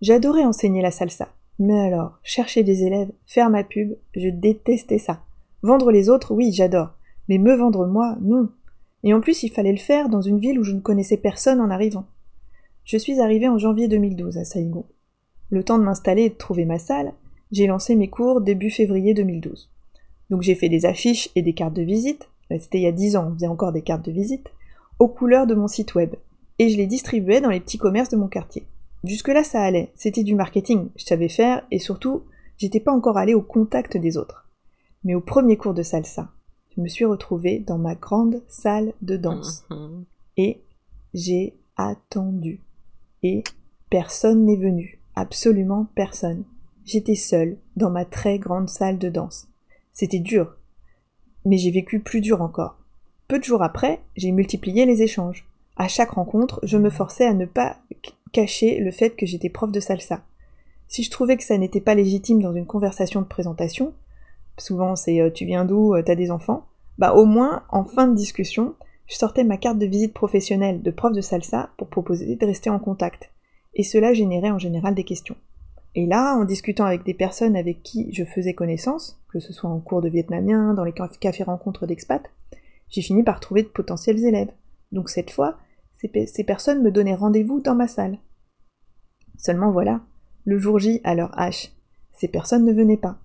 J'adorais 0.00 0.44
enseigner 0.44 0.82
la 0.82 0.90
salsa, 0.90 1.28
mais 1.58 1.78
alors, 1.78 2.18
chercher 2.22 2.62
des 2.62 2.84
élèves, 2.84 3.10
faire 3.26 3.50
ma 3.50 3.64
pub, 3.64 3.96
je 4.14 4.28
détestais 4.28 4.98
ça. 4.98 5.22
Vendre 5.62 5.90
les 5.90 6.08
autres, 6.08 6.34
oui, 6.34 6.52
j'adore, 6.52 6.92
mais 7.28 7.38
me 7.38 7.54
vendre 7.54 7.86
moi, 7.86 8.16
non. 8.20 8.50
Et 9.04 9.14
en 9.14 9.20
plus, 9.20 9.42
il 9.42 9.50
fallait 9.50 9.72
le 9.72 9.78
faire 9.78 10.08
dans 10.08 10.20
une 10.20 10.38
ville 10.38 10.58
où 10.58 10.64
je 10.64 10.72
ne 10.72 10.80
connaissais 10.80 11.16
personne 11.16 11.60
en 11.60 11.70
arrivant. 11.70 12.06
Je 12.84 12.98
suis 12.98 13.20
arrivée 13.20 13.48
en 13.48 13.58
janvier 13.58 13.88
2012 13.88 14.38
à 14.38 14.44
Saigon. 14.44 14.84
Le 15.50 15.62
temps 15.64 15.78
de 15.78 15.84
m'installer 15.84 16.22
et 16.22 16.30
de 16.30 16.34
trouver 16.34 16.64
ma 16.64 16.78
salle, 16.78 17.12
j'ai 17.52 17.66
lancé 17.66 17.96
mes 17.96 18.08
cours 18.08 18.40
début 18.40 18.70
février 18.70 19.14
2012. 19.14 19.70
Donc 20.30 20.42
j'ai 20.42 20.54
fait 20.54 20.68
des 20.68 20.86
affiches 20.86 21.30
et 21.34 21.42
des 21.42 21.52
cartes 21.52 21.74
de 21.74 21.82
visite, 21.82 22.28
c'était 22.50 22.78
il 22.78 22.82
y 22.82 22.86
a 22.86 22.92
10 22.92 23.16
ans, 23.16 23.28
on 23.28 23.34
faisait 23.34 23.46
encore 23.46 23.72
des 23.72 23.82
cartes 23.82 24.04
de 24.04 24.12
visite, 24.12 24.52
aux 24.98 25.08
couleurs 25.08 25.46
de 25.46 25.54
mon 25.54 25.68
site 25.68 25.94
web, 25.94 26.14
et 26.58 26.68
je 26.68 26.76
les 26.76 26.86
distribuais 26.86 27.40
dans 27.40 27.50
les 27.50 27.60
petits 27.60 27.78
commerces 27.78 28.08
de 28.08 28.16
mon 28.16 28.28
quartier. 28.28 28.66
Jusque-là 29.04 29.44
ça 29.44 29.62
allait, 29.62 29.92
c'était 29.94 30.24
du 30.24 30.34
marketing, 30.34 30.88
je 30.96 31.04
savais 31.04 31.28
faire, 31.28 31.66
et 31.70 31.78
surtout, 31.78 32.24
j'étais 32.56 32.80
pas 32.80 32.92
encore 32.92 33.18
allée 33.18 33.34
au 33.34 33.42
contact 33.42 33.96
des 33.96 34.16
autres. 34.16 34.48
Mais 35.04 35.14
au 35.14 35.20
premier 35.20 35.56
cours 35.56 35.74
de 35.74 35.82
salsa, 35.82 36.30
je 36.76 36.80
me 36.80 36.88
suis 36.88 37.04
retrouvée 37.04 37.60
dans 37.60 37.78
ma 37.78 37.94
grande 37.94 38.42
salle 38.48 38.92
de 39.02 39.16
danse. 39.16 39.64
Mhm. 39.70 40.04
Et 40.36 40.62
j'ai 41.14 41.56
attendu. 41.76 42.62
Et 43.22 43.44
personne 43.90 44.44
n'est 44.44 44.56
venu. 44.56 45.00
Absolument 45.14 45.86
personne. 45.94 46.44
J'étais 46.84 47.14
seule 47.14 47.58
dans 47.76 47.90
ma 47.90 48.04
très 48.04 48.38
grande 48.38 48.68
salle 48.68 48.98
de 48.98 49.08
danse. 49.08 49.48
C'était 49.92 50.18
dur. 50.18 50.56
Mais 51.46 51.56
j'ai 51.58 51.70
vécu 51.70 52.00
plus 52.00 52.20
dur 52.20 52.42
encore. 52.42 52.76
Peu 53.28 53.38
de 53.38 53.44
jours 53.44 53.62
après, 53.62 54.00
j'ai 54.16 54.32
multiplié 54.32 54.84
les 54.84 55.02
échanges. 55.02 55.46
À 55.76 55.86
chaque 55.86 56.10
rencontre, 56.10 56.58
je 56.64 56.76
me 56.76 56.90
forçais 56.90 57.24
à 57.24 57.34
ne 57.34 57.46
pas 57.46 57.76
cacher 58.32 58.80
le 58.80 58.90
fait 58.90 59.10
que 59.10 59.26
j'étais 59.26 59.48
prof 59.48 59.70
de 59.70 59.78
salsa. 59.78 60.22
Si 60.88 61.04
je 61.04 61.10
trouvais 61.10 61.36
que 61.36 61.44
ça 61.44 61.56
n'était 61.56 61.80
pas 61.80 61.94
légitime 61.94 62.42
dans 62.42 62.52
une 62.52 62.66
conversation 62.66 63.20
de 63.20 63.26
présentation, 63.26 63.94
souvent 64.58 64.96
c'est 64.96 65.20
euh, 65.20 65.30
tu 65.30 65.44
viens 65.44 65.64
d'où, 65.64 65.94
euh, 65.94 66.02
t'as 66.02 66.16
des 66.16 66.32
enfants, 66.32 66.66
bah 66.98 67.14
au 67.14 67.26
moins 67.26 67.62
en 67.70 67.84
fin 67.84 68.08
de 68.08 68.16
discussion, 68.16 68.74
je 69.06 69.14
sortais 69.14 69.44
ma 69.44 69.56
carte 69.56 69.78
de 69.78 69.86
visite 69.86 70.14
professionnelle 70.14 70.82
de 70.82 70.90
prof 70.90 71.12
de 71.12 71.20
salsa 71.20 71.70
pour 71.76 71.86
proposer 71.86 72.34
de 72.34 72.46
rester 72.46 72.70
en 72.70 72.80
contact. 72.80 73.30
Et 73.74 73.84
cela 73.84 74.14
générait 74.14 74.50
en 74.50 74.58
général 74.58 74.96
des 74.96 75.04
questions. 75.04 75.36
Et 75.96 76.04
là, 76.04 76.36
en 76.36 76.44
discutant 76.44 76.84
avec 76.84 77.04
des 77.04 77.14
personnes 77.14 77.56
avec 77.56 77.82
qui 77.82 78.12
je 78.12 78.22
faisais 78.22 78.52
connaissance, 78.52 79.18
que 79.32 79.40
ce 79.40 79.54
soit 79.54 79.70
en 79.70 79.80
cours 79.80 80.02
de 80.02 80.10
vietnamien, 80.10 80.74
dans 80.74 80.84
les 80.84 80.92
cafés 80.92 81.42
rencontres 81.42 81.86
d'expats, 81.86 82.30
j'ai 82.90 83.00
fini 83.00 83.22
par 83.22 83.40
trouver 83.40 83.62
de 83.62 83.68
potentiels 83.68 84.22
élèves. 84.22 84.52
Donc 84.92 85.08
cette 85.08 85.30
fois, 85.30 85.56
ces, 85.94 86.44
personnes 86.44 86.82
me 86.82 86.90
donnaient 86.90 87.14
rendez-vous 87.14 87.60
dans 87.60 87.74
ma 87.74 87.88
salle. 87.88 88.18
Seulement 89.38 89.70
voilà, 89.70 90.02
le 90.44 90.58
jour 90.58 90.78
J 90.78 91.00
à 91.02 91.14
leur 91.14 91.30
H, 91.30 91.70
ces 92.12 92.28
personnes 92.28 92.66
ne 92.66 92.74
venaient 92.74 92.98
pas. 92.98 93.18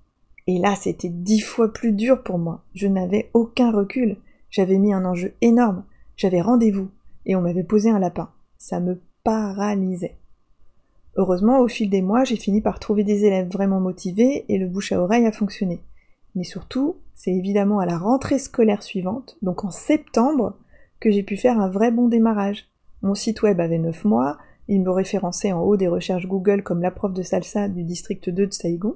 Et 0.47 0.57
là, 0.57 0.75
c'était 0.75 1.09
dix 1.09 1.41
fois 1.41 1.73
plus 1.73 1.91
dur 1.91 2.23
pour 2.23 2.37
moi. 2.37 2.63
Je 2.73 2.87
n'avais 2.87 3.31
aucun 3.33 3.71
recul. 3.71 4.15
J'avais 4.49 4.77
mis 4.77 4.93
un 4.93 5.03
enjeu 5.03 5.33
énorme. 5.41 5.83
J'avais 6.15 6.41
rendez-vous. 6.41 6.89
Et 7.25 7.35
on 7.35 7.41
m'avait 7.41 7.65
posé 7.65 7.89
un 7.89 7.99
lapin. 7.99 8.31
Ça 8.57 8.79
me 8.79 9.01
paralysait. 9.23 10.20
Heureusement, 11.17 11.59
au 11.59 11.67
fil 11.67 11.89
des 11.89 12.01
mois, 12.01 12.23
j'ai 12.23 12.37
fini 12.37 12.61
par 12.61 12.79
trouver 12.79 13.03
des 13.03 13.25
élèves 13.25 13.51
vraiment 13.51 13.79
motivés 13.79 14.45
et 14.47 14.57
le 14.57 14.67
bouche 14.67 14.91
à 14.91 15.01
oreille 15.01 15.25
a 15.25 15.31
fonctionné. 15.31 15.81
Mais 16.35 16.43
surtout, 16.43 16.95
c'est 17.13 17.33
évidemment 17.33 17.79
à 17.79 17.85
la 17.85 17.97
rentrée 17.97 18.39
scolaire 18.39 18.81
suivante, 18.81 19.37
donc 19.41 19.65
en 19.65 19.71
septembre, 19.71 20.57
que 20.99 21.11
j'ai 21.11 21.23
pu 21.23 21.35
faire 21.35 21.59
un 21.59 21.69
vrai 21.69 21.91
bon 21.91 22.07
démarrage. 22.07 22.69
Mon 23.01 23.15
site 23.15 23.41
web 23.41 23.59
avait 23.59 23.77
9 23.77 24.05
mois, 24.05 24.37
il 24.67 24.81
me 24.81 24.91
référençait 24.91 25.51
en 25.51 25.61
haut 25.61 25.75
des 25.75 25.89
recherches 25.89 26.27
Google 26.27 26.63
comme 26.63 26.81
la 26.81 26.91
prof 26.91 27.11
de 27.11 27.23
salsa 27.23 27.67
du 27.67 27.83
district 27.83 28.29
2 28.29 28.47
de 28.47 28.53
Saigon, 28.53 28.95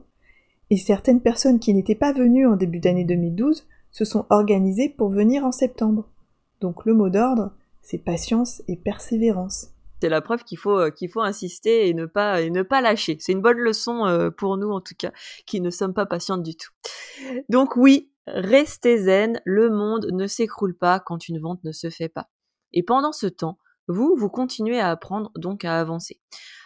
et 0.70 0.78
certaines 0.78 1.22
personnes 1.22 1.60
qui 1.60 1.74
n'étaient 1.74 1.96
pas 1.96 2.14
venues 2.14 2.48
en 2.48 2.56
début 2.56 2.80
d'année 2.80 3.04
2012 3.04 3.68
se 3.92 4.06
sont 4.06 4.26
organisées 4.30 4.90
pour 4.90 5.10
venir 5.10 5.46
en 5.46 5.52
septembre. 5.52 6.10
Donc 6.62 6.86
le 6.86 6.94
mot 6.94 7.10
d'ordre, 7.10 7.52
c'est 7.82 7.98
patience 7.98 8.64
et 8.68 8.78
persévérance. 8.78 9.75
C'est 10.02 10.10
la 10.10 10.22
preuve 10.22 10.44
qu'il 10.44 10.58
faut, 10.58 10.78
euh, 10.78 10.92
qu'il 10.92 11.10
faut 11.10 11.22
insister 11.22 11.88
et 11.88 11.94
ne 11.94 12.06
pas, 12.06 12.42
et 12.42 12.50
ne 12.50 12.64
pas 12.64 12.82
lâcher. 12.82 13.18
C'est 13.20 13.32
une 13.32 13.42
bonne 13.42 13.58
leçon 13.58 14.06
euh, 14.06 14.30
pour 14.30 14.58
nous, 14.58 14.70
en 14.70 14.82
tout 14.82 14.96
cas, 14.98 15.12
qui 15.46 15.62
ne 15.62 15.70
sommes 15.70 15.94
pas 15.94 16.06
patientes 16.06 16.44
du 16.44 16.56
tout. 16.56 16.72
Donc 17.50 17.76
oui, 17.76 18.12
restez 18.28 18.98
zen, 18.98 19.40
le 19.46 19.70
monde 19.70 20.08
ne 20.12 20.28
s'écroule 20.28 20.78
pas 20.78 21.00
quand 21.00 21.28
une 21.28 21.40
vente 21.40 21.64
ne 21.64 21.72
se 21.72 21.90
fait 21.90 22.10
pas. 22.10 22.30
Et 22.74 22.84
pendant 22.84 23.14
ce 23.14 23.28
temps, 23.28 23.58
vous, 23.88 24.16
vous 24.18 24.30
continuez 24.30 24.80
à 24.80 24.90
apprendre, 24.90 25.32
donc 25.36 25.64
à 25.64 25.80
avancer. 25.80 26.20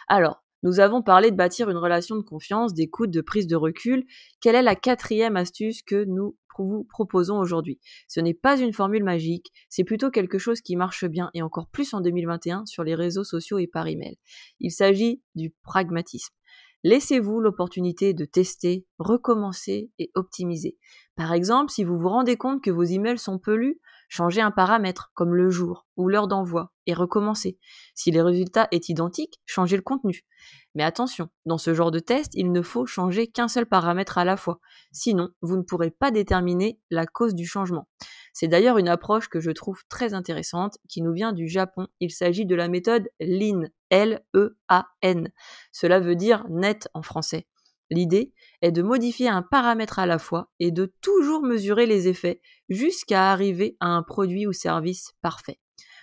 Alors, 0.08 0.42
nous 0.62 0.80
avons 0.80 1.02
parlé 1.02 1.30
de 1.30 1.36
bâtir 1.36 1.70
une 1.70 1.76
relation 1.76 2.16
de 2.16 2.22
confiance, 2.22 2.74
d'écoute, 2.74 3.10
de 3.10 3.20
prise 3.22 3.46
de 3.46 3.56
recul. 3.56 4.04
Quelle 4.40 4.56
est 4.56 4.62
la 4.62 4.76
quatrième 4.76 5.36
astuce 5.36 5.82
que 5.82 6.04
nous 6.04 6.36
vous 6.58 6.84
proposons 6.84 7.38
aujourd'hui 7.38 7.78
Ce 8.08 8.20
n'est 8.20 8.34
pas 8.34 8.58
une 8.58 8.72
formule 8.72 9.04
magique, 9.04 9.50
c'est 9.68 9.84
plutôt 9.84 10.10
quelque 10.10 10.38
chose 10.38 10.60
qui 10.60 10.76
marche 10.76 11.04
bien 11.04 11.30
et 11.34 11.42
encore 11.42 11.68
plus 11.68 11.94
en 11.94 12.00
2021 12.00 12.66
sur 12.66 12.84
les 12.84 12.94
réseaux 12.94 13.24
sociaux 13.24 13.58
et 13.58 13.66
par 13.66 13.86
email. 13.86 14.18
Il 14.60 14.70
s'agit 14.70 15.22
du 15.34 15.54
pragmatisme. 15.62 16.34
Laissez-vous 16.82 17.40
l'opportunité 17.40 18.14
de 18.14 18.24
tester, 18.24 18.86
recommencer 18.98 19.90
et 19.98 20.10
optimiser. 20.14 20.78
Par 21.14 21.34
exemple, 21.34 21.70
si 21.70 21.84
vous 21.84 21.98
vous 21.98 22.08
rendez 22.08 22.36
compte 22.36 22.62
que 22.62 22.70
vos 22.70 22.84
emails 22.84 23.18
sont 23.18 23.38
peu 23.38 23.54
lus, 23.54 23.78
changez 24.10 24.42
un 24.42 24.50
paramètre 24.50 25.10
comme 25.14 25.34
le 25.34 25.48
jour 25.48 25.86
ou 25.96 26.08
l'heure 26.08 26.28
d'envoi 26.28 26.72
et 26.86 26.92
recommencez. 26.92 27.58
Si 27.94 28.10
les 28.10 28.20
résultats 28.20 28.68
est 28.72 28.90
identique, 28.90 29.40
changez 29.46 29.76
le 29.76 29.82
contenu. 29.82 30.26
Mais 30.74 30.82
attention, 30.82 31.28
dans 31.46 31.58
ce 31.58 31.72
genre 31.72 31.90
de 31.90 32.00
test, 32.00 32.32
il 32.34 32.52
ne 32.52 32.62
faut 32.62 32.86
changer 32.86 33.28
qu'un 33.28 33.48
seul 33.48 33.66
paramètre 33.66 34.18
à 34.18 34.24
la 34.24 34.36
fois. 34.36 34.60
Sinon, 34.92 35.30
vous 35.40 35.56
ne 35.56 35.62
pourrez 35.62 35.90
pas 35.90 36.10
déterminer 36.10 36.78
la 36.90 37.06
cause 37.06 37.34
du 37.34 37.46
changement. 37.46 37.88
C'est 38.32 38.48
d'ailleurs 38.48 38.78
une 38.78 38.88
approche 38.88 39.28
que 39.28 39.40
je 39.40 39.50
trouve 39.50 39.82
très 39.88 40.12
intéressante 40.12 40.78
qui 40.88 41.02
nous 41.02 41.12
vient 41.12 41.32
du 41.32 41.48
Japon. 41.48 41.86
Il 42.00 42.10
s'agit 42.10 42.46
de 42.46 42.54
la 42.54 42.68
méthode 42.68 43.08
Lean, 43.20 43.62
L-E-A-N. 43.90 45.30
Cela 45.72 46.00
veut 46.00 46.16
dire 46.16 46.44
net 46.48 46.88
en 46.94 47.02
français. 47.02 47.46
L'idée 47.90 48.32
est 48.62 48.72
de 48.72 48.82
modifier 48.82 49.28
un 49.28 49.42
paramètre 49.42 49.98
à 49.98 50.06
la 50.06 50.18
fois 50.18 50.50
et 50.60 50.70
de 50.70 50.92
toujours 51.00 51.42
mesurer 51.42 51.86
les 51.86 52.08
effets 52.08 52.40
jusqu'à 52.68 53.32
arriver 53.32 53.76
à 53.80 53.88
un 53.88 54.02
produit 54.02 54.46
ou 54.46 54.52
service 54.52 55.12
parfait. 55.22 55.58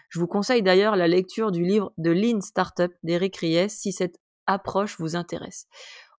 Je 0.09 0.19
vous 0.19 0.27
conseille 0.27 0.63
d'ailleurs 0.63 0.95
la 0.95 1.07
lecture 1.07 1.51
du 1.51 1.63
livre 1.63 1.93
de 1.97 2.11
Lean 2.11 2.41
Startup 2.41 2.91
d'Eric 3.03 3.37
Ries 3.37 3.69
si 3.69 3.91
cette 3.91 4.17
approche 4.45 4.97
vous 4.99 5.15
intéresse. 5.15 5.67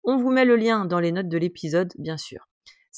On 0.04 0.16
vous 0.16 0.30
met 0.30 0.44
le 0.44 0.56
lien 0.56 0.84
dans 0.84 1.00
les 1.00 1.12
notes 1.12 1.28
de 1.28 1.38
l'épisode, 1.38 1.92
bien 1.98 2.16
sûr. 2.16 2.48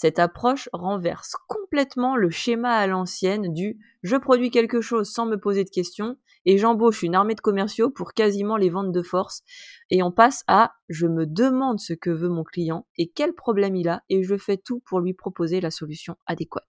Cette 0.00 0.18
approche 0.18 0.70
renverse 0.72 1.36
complètement 1.46 2.16
le 2.16 2.30
schéma 2.30 2.72
à 2.72 2.86
l'ancienne 2.86 3.52
du 3.52 3.78
je 4.02 4.16
produis 4.16 4.50
quelque 4.50 4.80
chose 4.80 5.10
sans 5.10 5.26
me 5.26 5.36
poser 5.36 5.62
de 5.62 5.68
questions 5.68 6.16
et 6.46 6.56
j'embauche 6.56 7.02
une 7.02 7.14
armée 7.14 7.34
de 7.34 7.42
commerciaux 7.42 7.90
pour 7.90 8.14
quasiment 8.14 8.56
les 8.56 8.70
ventes 8.70 8.92
de 8.92 9.02
force 9.02 9.42
et 9.90 10.02
on 10.02 10.10
passe 10.10 10.42
à 10.46 10.72
je 10.88 11.06
me 11.06 11.26
demande 11.26 11.80
ce 11.80 11.92
que 11.92 12.08
veut 12.08 12.30
mon 12.30 12.44
client 12.44 12.86
et 12.96 13.10
quel 13.10 13.34
problème 13.34 13.76
il 13.76 13.90
a 13.90 14.02
et 14.08 14.22
je 14.22 14.38
fais 14.38 14.56
tout 14.56 14.80
pour 14.86 15.00
lui 15.00 15.12
proposer 15.12 15.60
la 15.60 15.70
solution 15.70 16.16
adéquate. 16.24 16.66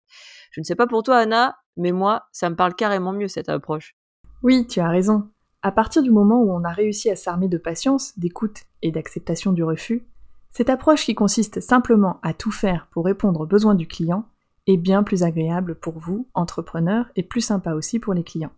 Je 0.51 0.59
ne 0.59 0.65
sais 0.65 0.75
pas 0.75 0.85
pour 0.85 1.01
toi 1.01 1.15
Anna, 1.15 1.55
mais 1.77 1.93
moi 1.93 2.23
ça 2.33 2.49
me 2.49 2.57
parle 2.57 2.75
carrément 2.75 3.13
mieux 3.13 3.29
cette 3.29 3.47
approche. 3.47 3.95
Oui, 4.43 4.67
tu 4.67 4.81
as 4.81 4.89
raison. 4.89 5.29
À 5.61 5.71
partir 5.71 6.03
du 6.03 6.11
moment 6.11 6.41
où 6.41 6.51
on 6.51 6.65
a 6.65 6.73
réussi 6.73 7.09
à 7.09 7.15
s'armer 7.15 7.47
de 7.47 7.57
patience, 7.57 8.19
d'écoute 8.19 8.63
et 8.81 8.91
d'acceptation 8.91 9.53
du 9.53 9.63
refus, 9.63 10.05
cette 10.51 10.69
approche 10.69 11.05
qui 11.05 11.15
consiste 11.15 11.61
simplement 11.61 12.19
à 12.23 12.33
tout 12.33 12.51
faire 12.51 12.87
pour 12.91 13.05
répondre 13.05 13.41
aux 13.41 13.45
besoins 13.45 13.75
du 13.75 13.87
client 13.87 14.25
est 14.67 14.77
bien 14.77 15.03
plus 15.03 15.23
agréable 15.23 15.75
pour 15.75 15.97
vous, 15.97 16.27
entrepreneur, 16.33 17.05
et 17.15 17.23
plus 17.23 17.41
sympa 17.41 17.73
aussi 17.73 17.99
pour 17.99 18.13
les 18.13 18.23
clients. 18.23 18.51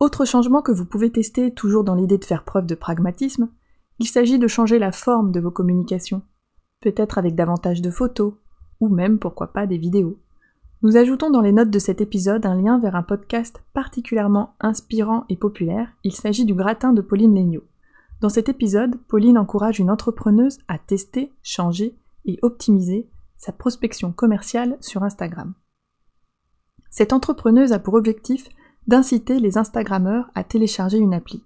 Autre 0.00 0.24
changement 0.24 0.62
que 0.62 0.72
vous 0.72 0.84
pouvez 0.84 1.10
tester 1.10 1.52
toujours 1.52 1.84
dans 1.84 1.94
l'idée 1.94 2.18
de 2.18 2.24
faire 2.24 2.44
preuve 2.44 2.66
de 2.66 2.74
pragmatisme, 2.74 3.48
il 3.98 4.06
s'agit 4.06 4.38
de 4.38 4.48
changer 4.48 4.78
la 4.78 4.92
forme 4.92 5.30
de 5.30 5.40
vos 5.40 5.50
communications, 5.50 6.22
peut-être 6.80 7.18
avec 7.18 7.34
davantage 7.34 7.80
de 7.80 7.90
photos, 7.90 8.34
ou 8.80 8.88
même 8.88 9.18
pourquoi 9.18 9.52
pas 9.52 9.66
des 9.66 9.78
vidéos. 9.78 10.18
Nous 10.82 10.96
ajoutons 10.96 11.30
dans 11.30 11.40
les 11.40 11.52
notes 11.52 11.70
de 11.70 11.78
cet 11.78 12.00
épisode 12.00 12.44
un 12.44 12.60
lien 12.60 12.78
vers 12.78 12.96
un 12.96 13.02
podcast 13.02 13.62
particulièrement 13.72 14.54
inspirant 14.60 15.24
et 15.28 15.36
populaire. 15.36 15.88
Il 16.02 16.12
s'agit 16.12 16.44
du 16.44 16.54
gratin 16.54 16.92
de 16.92 17.00
Pauline 17.00 17.34
Legnaud. 17.34 17.64
Dans 18.24 18.30
cet 18.30 18.48
épisode, 18.48 18.96
Pauline 19.06 19.36
encourage 19.36 19.80
une 19.80 19.90
entrepreneuse 19.90 20.56
à 20.66 20.78
tester, 20.78 21.30
changer 21.42 21.94
et 22.24 22.38
optimiser 22.40 23.06
sa 23.36 23.52
prospection 23.52 24.12
commerciale 24.12 24.78
sur 24.80 25.02
Instagram. 25.02 25.52
Cette 26.88 27.12
entrepreneuse 27.12 27.74
a 27.74 27.78
pour 27.78 27.92
objectif 27.92 28.48
d'inciter 28.86 29.38
les 29.40 29.58
Instagrammeurs 29.58 30.30
à 30.34 30.42
télécharger 30.42 30.96
une 30.96 31.12
appli. 31.12 31.44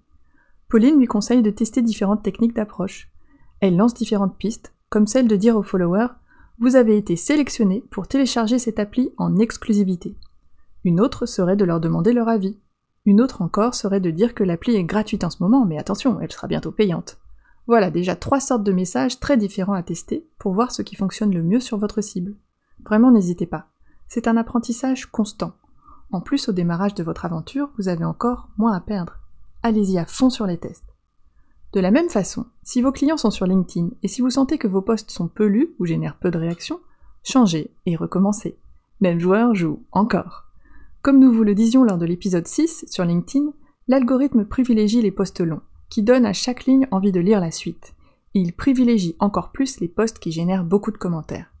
Pauline 0.69 0.97
lui 0.97 1.05
conseille 1.05 1.41
de 1.41 1.51
tester 1.51 1.81
différentes 1.81 2.23
techniques 2.23 2.55
d'approche. 2.55 3.11
Elle 3.59 3.75
lance 3.75 3.93
différentes 3.93 4.37
pistes, 4.37 4.73
comme 4.89 5.05
celle 5.05 5.27
de 5.27 5.35
dire 5.35 5.57
aux 5.57 5.63
followers 5.63 6.13
vous 6.59 6.77
avez 6.77 6.95
été 6.95 7.17
sélectionné 7.17 7.83
pour 7.91 8.07
télécharger 8.07 8.57
cette 8.57 8.79
appli 8.79 9.11
en 9.17 9.37
exclusivité. 9.37 10.15
Une 10.85 11.01
autre 11.01 11.25
serait 11.25 11.57
de 11.57 11.65
leur 11.65 11.81
demander 11.81 12.13
leur 12.13 12.29
avis. 12.29 12.57
Une 13.05 13.21
autre 13.21 13.41
encore 13.41 13.75
serait 13.75 14.01
de 14.01 14.11
dire 14.11 14.33
que 14.33 14.43
l'appli 14.43 14.75
est 14.75 14.83
gratuite 14.83 15.23
en 15.23 15.29
ce 15.29 15.41
moment, 15.41 15.65
mais 15.65 15.79
attention, 15.79 16.19
elle 16.19 16.31
sera 16.31 16.47
bientôt 16.47 16.71
payante. 16.71 17.17
Voilà 17.67 17.91
déjà 17.91 18.15
trois 18.15 18.39
sortes 18.39 18.63
de 18.63 18.71
messages 18.71 19.19
très 19.19 19.37
différents 19.37 19.73
à 19.73 19.83
tester 19.83 20.27
pour 20.39 20.53
voir 20.53 20.71
ce 20.71 20.81
qui 20.81 20.95
fonctionne 20.95 21.33
le 21.33 21.43
mieux 21.43 21.59
sur 21.59 21.77
votre 21.77 22.01
cible. 22.01 22.35
Vraiment 22.83 23.11
n'hésitez 23.11 23.45
pas. 23.45 23.67
C'est 24.07 24.27
un 24.27 24.37
apprentissage 24.37 25.05
constant. 25.05 25.53
En 26.11 26.21
plus, 26.21 26.49
au 26.49 26.51
démarrage 26.51 26.95
de 26.95 27.03
votre 27.03 27.25
aventure, 27.25 27.69
vous 27.77 27.87
avez 27.87 28.05
encore 28.05 28.49
moins 28.57 28.73
à 28.73 28.79
perdre. 28.79 29.19
Allez-y 29.61 29.99
à 29.99 30.05
fond 30.05 30.31
sur 30.31 30.47
les 30.47 30.57
tests. 30.57 30.95
De 31.73 31.79
la 31.79 31.91
même 31.91 32.09
façon, 32.09 32.47
si 32.63 32.81
vos 32.81 32.91
clients 32.91 33.17
sont 33.17 33.29
sur 33.29 33.45
LinkedIn 33.45 33.89
et 34.01 34.07
si 34.07 34.21
vous 34.21 34.31
sentez 34.31 34.57
que 34.57 34.67
vos 34.67 34.81
posts 34.81 35.11
sont 35.11 35.27
peu 35.27 35.45
lus 35.45 35.75
ou 35.77 35.85
génèrent 35.85 36.17
peu 36.17 36.31
de 36.31 36.39
réactions, 36.39 36.79
changez 37.21 37.71
et 37.85 37.95
recommencez. 37.95 38.57
Même 39.01 39.19
joueur 39.19 39.53
joue 39.53 39.83
encore. 39.91 40.48
Comme 41.01 41.19
nous 41.19 41.31
vous 41.31 41.43
le 41.43 41.55
disions 41.55 41.85
lors 41.85 41.97
de 41.97 42.05
l'épisode 42.05 42.45
6 42.45 42.83
sur 42.89 43.05
LinkedIn, 43.05 43.53
l'algorithme 43.87 44.43
privilégie 44.43 45.01
les 45.01 45.11
posts 45.11 45.39
longs, 45.39 45.61
qui 45.89 46.03
donnent 46.03 46.25
à 46.25 46.33
chaque 46.33 46.65
ligne 46.65 46.89
envie 46.91 47.13
de 47.13 47.21
lire 47.21 47.39
la 47.39 47.51
suite. 47.51 47.93
Il 48.33 48.51
privilégie 48.51 49.15
encore 49.19 49.53
plus 49.53 49.79
les 49.79 49.87
posts 49.87 50.19
qui 50.19 50.33
génèrent 50.33 50.65
beaucoup 50.65 50.91
de 50.91 50.97
commentaires. 50.97 51.53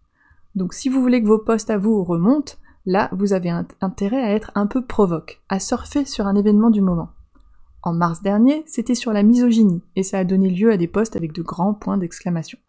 Donc 0.55 0.73
si 0.73 0.89
vous 0.89 1.01
voulez 1.01 1.23
que 1.23 1.27
vos 1.27 1.39
posts 1.39 1.69
à 1.69 1.77
vous 1.77 2.03
remontent, 2.03 2.55
là 2.85 3.09
vous 3.13 3.31
avez 3.31 3.49
intérêt 3.79 4.21
à 4.21 4.33
être 4.33 4.51
un 4.55 4.67
peu 4.67 4.85
provoque, 4.85 5.41
à 5.47 5.61
surfer 5.61 6.03
sur 6.03 6.27
un 6.27 6.35
événement 6.35 6.69
du 6.69 6.81
moment. 6.81 7.11
En 7.81 7.93
mars 7.93 8.21
dernier, 8.21 8.63
c'était 8.67 8.93
sur 8.93 9.13
la 9.13 9.23
misogynie, 9.23 9.81
et 9.95 10.03
ça 10.03 10.19
a 10.19 10.25
donné 10.25 10.49
lieu 10.49 10.69
à 10.69 10.75
des 10.75 10.89
posts 10.89 11.15
avec 11.15 11.31
de 11.31 11.41
grands 11.41 11.73
points 11.73 11.97
d'exclamation. 11.97 12.59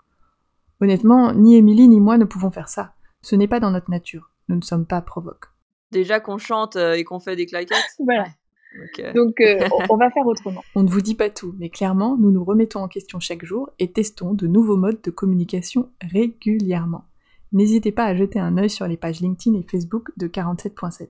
Honnêtement, 0.81 1.35
ni 1.35 1.57
Émilie 1.57 1.89
ni 1.89 1.99
moi 1.99 2.17
ne 2.17 2.25
pouvons 2.25 2.53
faire 2.53 2.69
ça. 2.69 2.93
Ce 3.23 3.35
n'est 3.35 3.49
pas 3.49 3.59
dans 3.59 3.73
notre 3.73 3.91
nature. 3.91 4.31
Nous 4.49 4.55
ne 4.55 4.63
sommes 4.63 4.87
pas 4.87 5.03
provoques. 5.03 5.50
Déjà 5.91 6.21
qu'on 6.21 6.39
chante 6.39 6.77
euh, 6.77 6.95
et 6.95 7.05
qu'on 7.05 7.21
fait 7.21 7.37
des 7.37 7.47
claquettes 7.47 7.97
Voilà. 7.99 8.27
Donc, 9.15 9.41
euh, 9.41 9.69
on 9.89 9.97
va 9.97 10.11
faire 10.11 10.27
autrement. 10.27 10.63
On 10.77 10.83
ne 10.83 10.89
vous 10.89 11.01
dit 11.01 11.17
pas 11.17 11.29
tout, 11.29 11.55
mais 11.59 11.71
clairement, 11.71 12.17
nous 12.17 12.31
nous 12.31 12.45
remettons 12.45 12.81
en 12.81 12.89
question 12.89 13.19
chaque 13.19 13.45
jour 13.45 13.71
et 13.79 13.91
testons 13.91 14.33
de 14.33 14.47
nouveaux 14.47 14.77
modes 14.77 15.01
de 15.03 15.11
communication 15.11 15.91
régulièrement. 16.01 17.05
N'hésitez 17.53 17.91
pas 17.91 18.05
à 18.05 18.15
jeter 18.15 18.39
un 18.39 18.57
œil 18.59 18.71
sur 18.71 18.87
les 18.87 18.97
pages 18.97 19.21
LinkedIn 19.21 19.59
et 19.59 19.65
Facebook 19.69 20.11
de 20.17 20.29
47.7. 20.29 21.09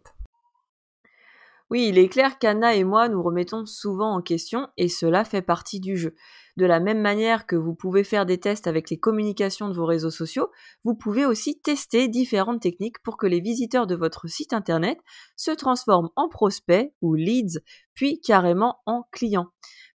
Oui, 1.71 1.87
il 1.89 1.99
est 1.99 2.09
clair 2.09 2.39
qu'Anna 2.39 2.75
et 2.75 2.83
moi 2.83 3.09
nous 3.09 3.23
remettons 3.23 3.65
souvent 3.67 4.17
en 4.17 4.23
question 4.23 4.69
et 4.77 4.89
cela 4.89 5.25
fait 5.25 5.43
partie 5.43 5.81
du 5.81 5.97
jeu. 5.97 6.17
De 6.57 6.67
la 6.67 6.81
même 6.81 7.01
manière 7.01 7.47
que 7.47 7.57
vous 7.57 7.75
pouvez 7.75 8.05
faire 8.05 8.27
des 8.27 8.39
tests 8.39 8.67
avec 8.67 8.91
les 8.91 8.99
communications 8.99 9.69
de 9.69 9.75
vos 9.75 9.87
réseaux 9.87 10.11
sociaux, 10.11 10.51
vous 10.85 10.95
pouvez 10.95 11.25
aussi 11.25 11.61
tester 11.61 12.09
différentes 12.09 12.61
techniques 12.61 13.03
pour 13.03 13.17
que 13.17 13.27
les 13.27 13.41
visiteurs 13.41 13.87
de 13.87 13.95
votre 13.95 14.29
site 14.29 14.53
internet 14.53 14.99
se 15.37 15.51
transforment 15.51 16.11
en 16.17 16.29
prospects 16.29 16.93
ou 17.01 17.15
leads, 17.15 17.61
puis 17.95 18.21
carrément 18.21 18.79
en 18.87 19.05
clients. 19.13 19.51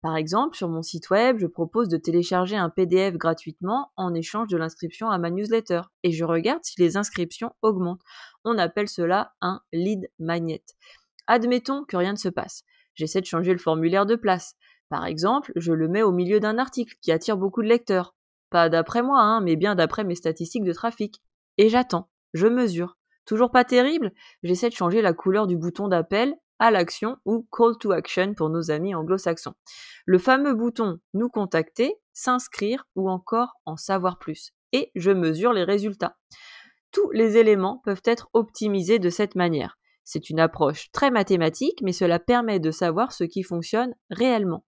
Par 0.04 0.16
exemple, 0.16 0.54
sur 0.54 0.68
mon 0.68 0.82
site 0.82 1.08
web, 1.08 1.38
je 1.38 1.46
propose 1.46 1.88
de 1.88 1.96
télécharger 1.96 2.56
un 2.56 2.68
PDF 2.68 3.14
gratuitement 3.14 3.90
en 3.96 4.12
échange 4.12 4.48
de 4.48 4.58
l'inscription 4.58 5.08
à 5.08 5.16
ma 5.16 5.30
newsletter 5.30 5.80
et 6.02 6.12
je 6.12 6.24
regarde 6.24 6.62
si 6.62 6.78
les 6.78 6.98
inscriptions 6.98 7.54
augmentent. 7.62 8.02
On 8.44 8.58
appelle 8.58 8.88
cela 8.88 9.32
un 9.40 9.62
lead 9.72 10.10
magnet. 10.18 10.62
Admettons 11.26 11.84
que 11.84 11.96
rien 11.96 12.12
ne 12.12 12.18
se 12.18 12.28
passe. 12.28 12.64
J'essaie 12.94 13.22
de 13.22 13.26
changer 13.26 13.52
le 13.52 13.58
formulaire 13.58 14.04
de 14.04 14.14
place. 14.14 14.56
Par 14.88 15.06
exemple, 15.06 15.52
je 15.56 15.72
le 15.72 15.88
mets 15.88 16.02
au 16.02 16.12
milieu 16.12 16.40
d'un 16.40 16.58
article 16.58 16.94
qui 17.00 17.12
attire 17.12 17.36
beaucoup 17.36 17.62
de 17.62 17.68
lecteurs. 17.68 18.14
Pas 18.50 18.68
d'après 18.68 19.02
moi, 19.02 19.20
hein, 19.20 19.40
mais 19.40 19.56
bien 19.56 19.74
d'après 19.74 20.04
mes 20.04 20.14
statistiques 20.14 20.64
de 20.64 20.72
trafic. 20.72 21.20
Et 21.58 21.68
j'attends. 21.68 22.08
Je 22.32 22.46
mesure. 22.46 22.96
Toujours 23.26 23.50
pas 23.50 23.64
terrible 23.64 24.12
J'essaie 24.42 24.68
de 24.68 24.74
changer 24.74 25.00
la 25.00 25.12
couleur 25.12 25.46
du 25.46 25.56
bouton 25.56 25.88
d'appel 25.88 26.34
à 26.58 26.70
l'action 26.70 27.16
ou 27.24 27.46
call 27.50 27.76
to 27.78 27.90
action 27.92 28.34
pour 28.34 28.50
nos 28.50 28.70
amis 28.70 28.94
anglo-saxons. 28.94 29.54
Le 30.06 30.18
fameux 30.18 30.54
bouton 30.54 30.98
nous 31.14 31.28
contacter, 31.28 31.94
s'inscrire 32.12 32.86
ou 32.94 33.10
encore 33.10 33.54
en 33.64 33.76
savoir 33.76 34.18
plus. 34.18 34.52
Et 34.72 34.90
je 34.94 35.10
mesure 35.10 35.52
les 35.52 35.64
résultats. 35.64 36.16
Tous 36.92 37.10
les 37.10 37.36
éléments 37.36 37.80
peuvent 37.84 38.02
être 38.04 38.28
optimisés 38.34 38.98
de 38.98 39.10
cette 39.10 39.34
manière. 39.34 39.78
C'est 40.04 40.30
une 40.30 40.38
approche 40.38 40.92
très 40.92 41.10
mathématique, 41.10 41.80
mais 41.82 41.92
cela 41.92 42.18
permet 42.18 42.60
de 42.60 42.70
savoir 42.70 43.12
ce 43.12 43.24
qui 43.24 43.42
fonctionne 43.42 43.94
réellement. 44.10 44.64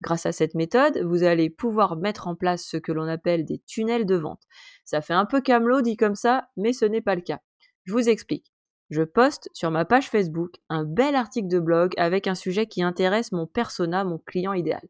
Grâce 0.00 0.26
à 0.26 0.32
cette 0.32 0.54
méthode, 0.54 0.98
vous 1.04 1.24
allez 1.24 1.50
pouvoir 1.50 1.96
mettre 1.96 2.28
en 2.28 2.36
place 2.36 2.64
ce 2.64 2.76
que 2.76 2.92
l'on 2.92 3.08
appelle 3.08 3.44
des 3.44 3.58
tunnels 3.66 4.06
de 4.06 4.14
vente. 4.14 4.42
Ça 4.84 5.00
fait 5.00 5.14
un 5.14 5.26
peu 5.26 5.40
camelot 5.40 5.82
dit 5.82 5.96
comme 5.96 6.14
ça, 6.14 6.48
mais 6.56 6.72
ce 6.72 6.84
n'est 6.84 7.00
pas 7.00 7.16
le 7.16 7.20
cas. 7.20 7.40
Je 7.84 7.92
vous 7.92 8.08
explique. 8.08 8.52
Je 8.90 9.02
poste 9.02 9.50
sur 9.52 9.70
ma 9.70 9.84
page 9.84 10.08
Facebook 10.08 10.56
un 10.68 10.84
bel 10.84 11.14
article 11.14 11.48
de 11.48 11.58
blog 11.58 11.92
avec 11.96 12.26
un 12.26 12.34
sujet 12.34 12.66
qui 12.66 12.82
intéresse 12.82 13.32
mon 13.32 13.46
persona, 13.46 14.04
mon 14.04 14.18
client 14.18 14.52
idéal. 14.52 14.82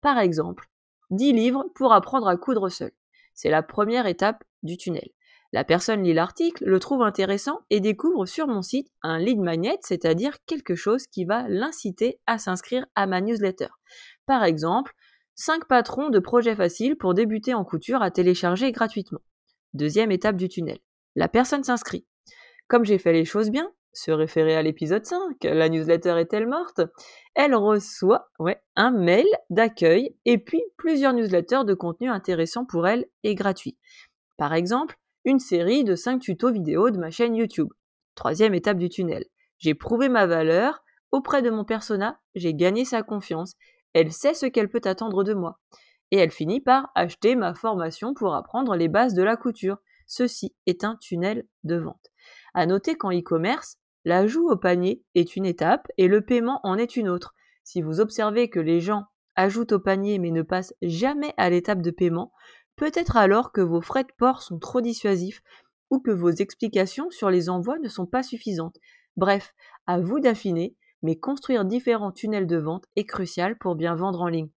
Par 0.00 0.18
exemple, 0.18 0.68
10 1.10 1.32
livres 1.32 1.64
pour 1.74 1.92
apprendre 1.92 2.28
à 2.28 2.36
coudre 2.36 2.68
seul. 2.68 2.92
C'est 3.34 3.50
la 3.50 3.62
première 3.62 4.06
étape 4.06 4.44
du 4.62 4.76
tunnel. 4.76 5.08
La 5.54 5.62
personne 5.62 6.02
lit 6.02 6.14
l'article, 6.14 6.64
le 6.64 6.80
trouve 6.80 7.02
intéressant 7.02 7.60
et 7.70 7.78
découvre 7.78 8.26
sur 8.26 8.48
mon 8.48 8.60
site 8.60 8.88
un 9.02 9.20
lead 9.20 9.38
magnet, 9.38 9.78
c'est-à-dire 9.82 10.38
quelque 10.46 10.74
chose 10.74 11.06
qui 11.06 11.24
va 11.24 11.46
l'inciter 11.48 12.18
à 12.26 12.38
s'inscrire 12.38 12.84
à 12.96 13.06
ma 13.06 13.20
newsletter. 13.20 13.68
Par 14.26 14.42
exemple, 14.42 14.92
5 15.36 15.68
patrons 15.68 16.10
de 16.10 16.18
projets 16.18 16.56
faciles 16.56 16.96
pour 16.96 17.14
débuter 17.14 17.54
en 17.54 17.64
couture 17.64 18.02
à 18.02 18.10
télécharger 18.10 18.72
gratuitement. 18.72 19.20
Deuxième 19.74 20.10
étape 20.10 20.34
du 20.34 20.48
tunnel. 20.48 20.80
La 21.14 21.28
personne 21.28 21.62
s'inscrit. 21.62 22.04
Comme 22.66 22.84
j'ai 22.84 22.98
fait 22.98 23.12
les 23.12 23.24
choses 23.24 23.50
bien, 23.50 23.70
se 23.92 24.10
référer 24.10 24.56
à 24.56 24.62
l'épisode 24.62 25.06
5, 25.06 25.36
la 25.44 25.68
newsletter 25.68 26.16
est-elle 26.18 26.48
morte? 26.48 26.80
Elle 27.36 27.54
reçoit 27.54 28.28
un 28.74 28.90
mail 28.90 29.28
d'accueil 29.50 30.16
et 30.24 30.38
puis 30.38 30.64
plusieurs 30.76 31.12
newsletters 31.12 31.62
de 31.64 31.74
contenu 31.74 32.08
intéressant 32.08 32.64
pour 32.64 32.88
elle 32.88 33.06
et 33.22 33.36
gratuit. 33.36 33.78
Par 34.36 34.52
exemple, 34.52 34.96
une 35.24 35.38
série 35.38 35.84
de 35.84 35.94
5 35.94 36.20
tutos 36.20 36.52
vidéo 36.52 36.90
de 36.90 36.98
ma 36.98 37.10
chaîne 37.10 37.34
YouTube. 37.34 37.72
Troisième 38.14 38.52
étape 38.52 38.76
du 38.76 38.90
tunnel. 38.90 39.24
J'ai 39.58 39.74
prouvé 39.74 40.10
ma 40.10 40.26
valeur 40.26 40.82
auprès 41.12 41.40
de 41.40 41.48
mon 41.48 41.64
persona, 41.64 42.20
j'ai 42.34 42.54
gagné 42.54 42.84
sa 42.84 43.02
confiance, 43.02 43.54
elle 43.94 44.12
sait 44.12 44.34
ce 44.34 44.46
qu'elle 44.46 44.68
peut 44.68 44.82
attendre 44.84 45.24
de 45.24 45.32
moi. 45.32 45.58
Et 46.10 46.18
elle 46.18 46.30
finit 46.30 46.60
par 46.60 46.90
acheter 46.94 47.36
ma 47.36 47.54
formation 47.54 48.12
pour 48.12 48.34
apprendre 48.34 48.76
les 48.76 48.88
bases 48.88 49.14
de 49.14 49.22
la 49.22 49.36
couture. 49.36 49.78
Ceci 50.06 50.54
est 50.66 50.84
un 50.84 50.96
tunnel 50.96 51.46
de 51.62 51.76
vente. 51.76 52.10
À 52.52 52.66
noter 52.66 52.94
qu'en 52.94 53.10
e-commerce, 53.10 53.78
l'ajout 54.04 54.50
au 54.50 54.56
panier 54.56 55.02
est 55.14 55.36
une 55.36 55.46
étape 55.46 55.88
et 55.96 56.08
le 56.08 56.20
paiement 56.20 56.60
en 56.64 56.76
est 56.76 56.96
une 56.96 57.08
autre. 57.08 57.32
Si 57.62 57.80
vous 57.80 58.00
observez 58.00 58.50
que 58.50 58.60
les 58.60 58.80
gens 58.80 59.04
ajoutent 59.36 59.72
au 59.72 59.80
panier 59.80 60.18
mais 60.18 60.30
ne 60.30 60.42
passent 60.42 60.74
jamais 60.82 61.32
à 61.38 61.48
l'étape 61.48 61.80
de 61.80 61.90
paiement, 61.90 62.32
Peut-être 62.76 63.16
alors 63.16 63.52
que 63.52 63.60
vos 63.60 63.80
frais 63.80 64.04
de 64.04 64.12
port 64.18 64.42
sont 64.42 64.58
trop 64.58 64.80
dissuasifs 64.80 65.42
ou 65.90 66.00
que 66.00 66.10
vos 66.10 66.30
explications 66.30 67.10
sur 67.10 67.30
les 67.30 67.48
envois 67.48 67.78
ne 67.78 67.88
sont 67.88 68.06
pas 68.06 68.22
suffisantes. 68.22 68.76
Bref, 69.16 69.54
à 69.86 70.00
vous 70.00 70.18
d'affiner, 70.18 70.74
mais 71.02 71.16
construire 71.16 71.64
différents 71.64 72.10
tunnels 72.10 72.46
de 72.46 72.56
vente 72.56 72.86
est 72.96 73.04
crucial 73.04 73.56
pour 73.58 73.76
bien 73.76 73.94
vendre 73.94 74.22
en 74.22 74.28
ligne. 74.28 74.48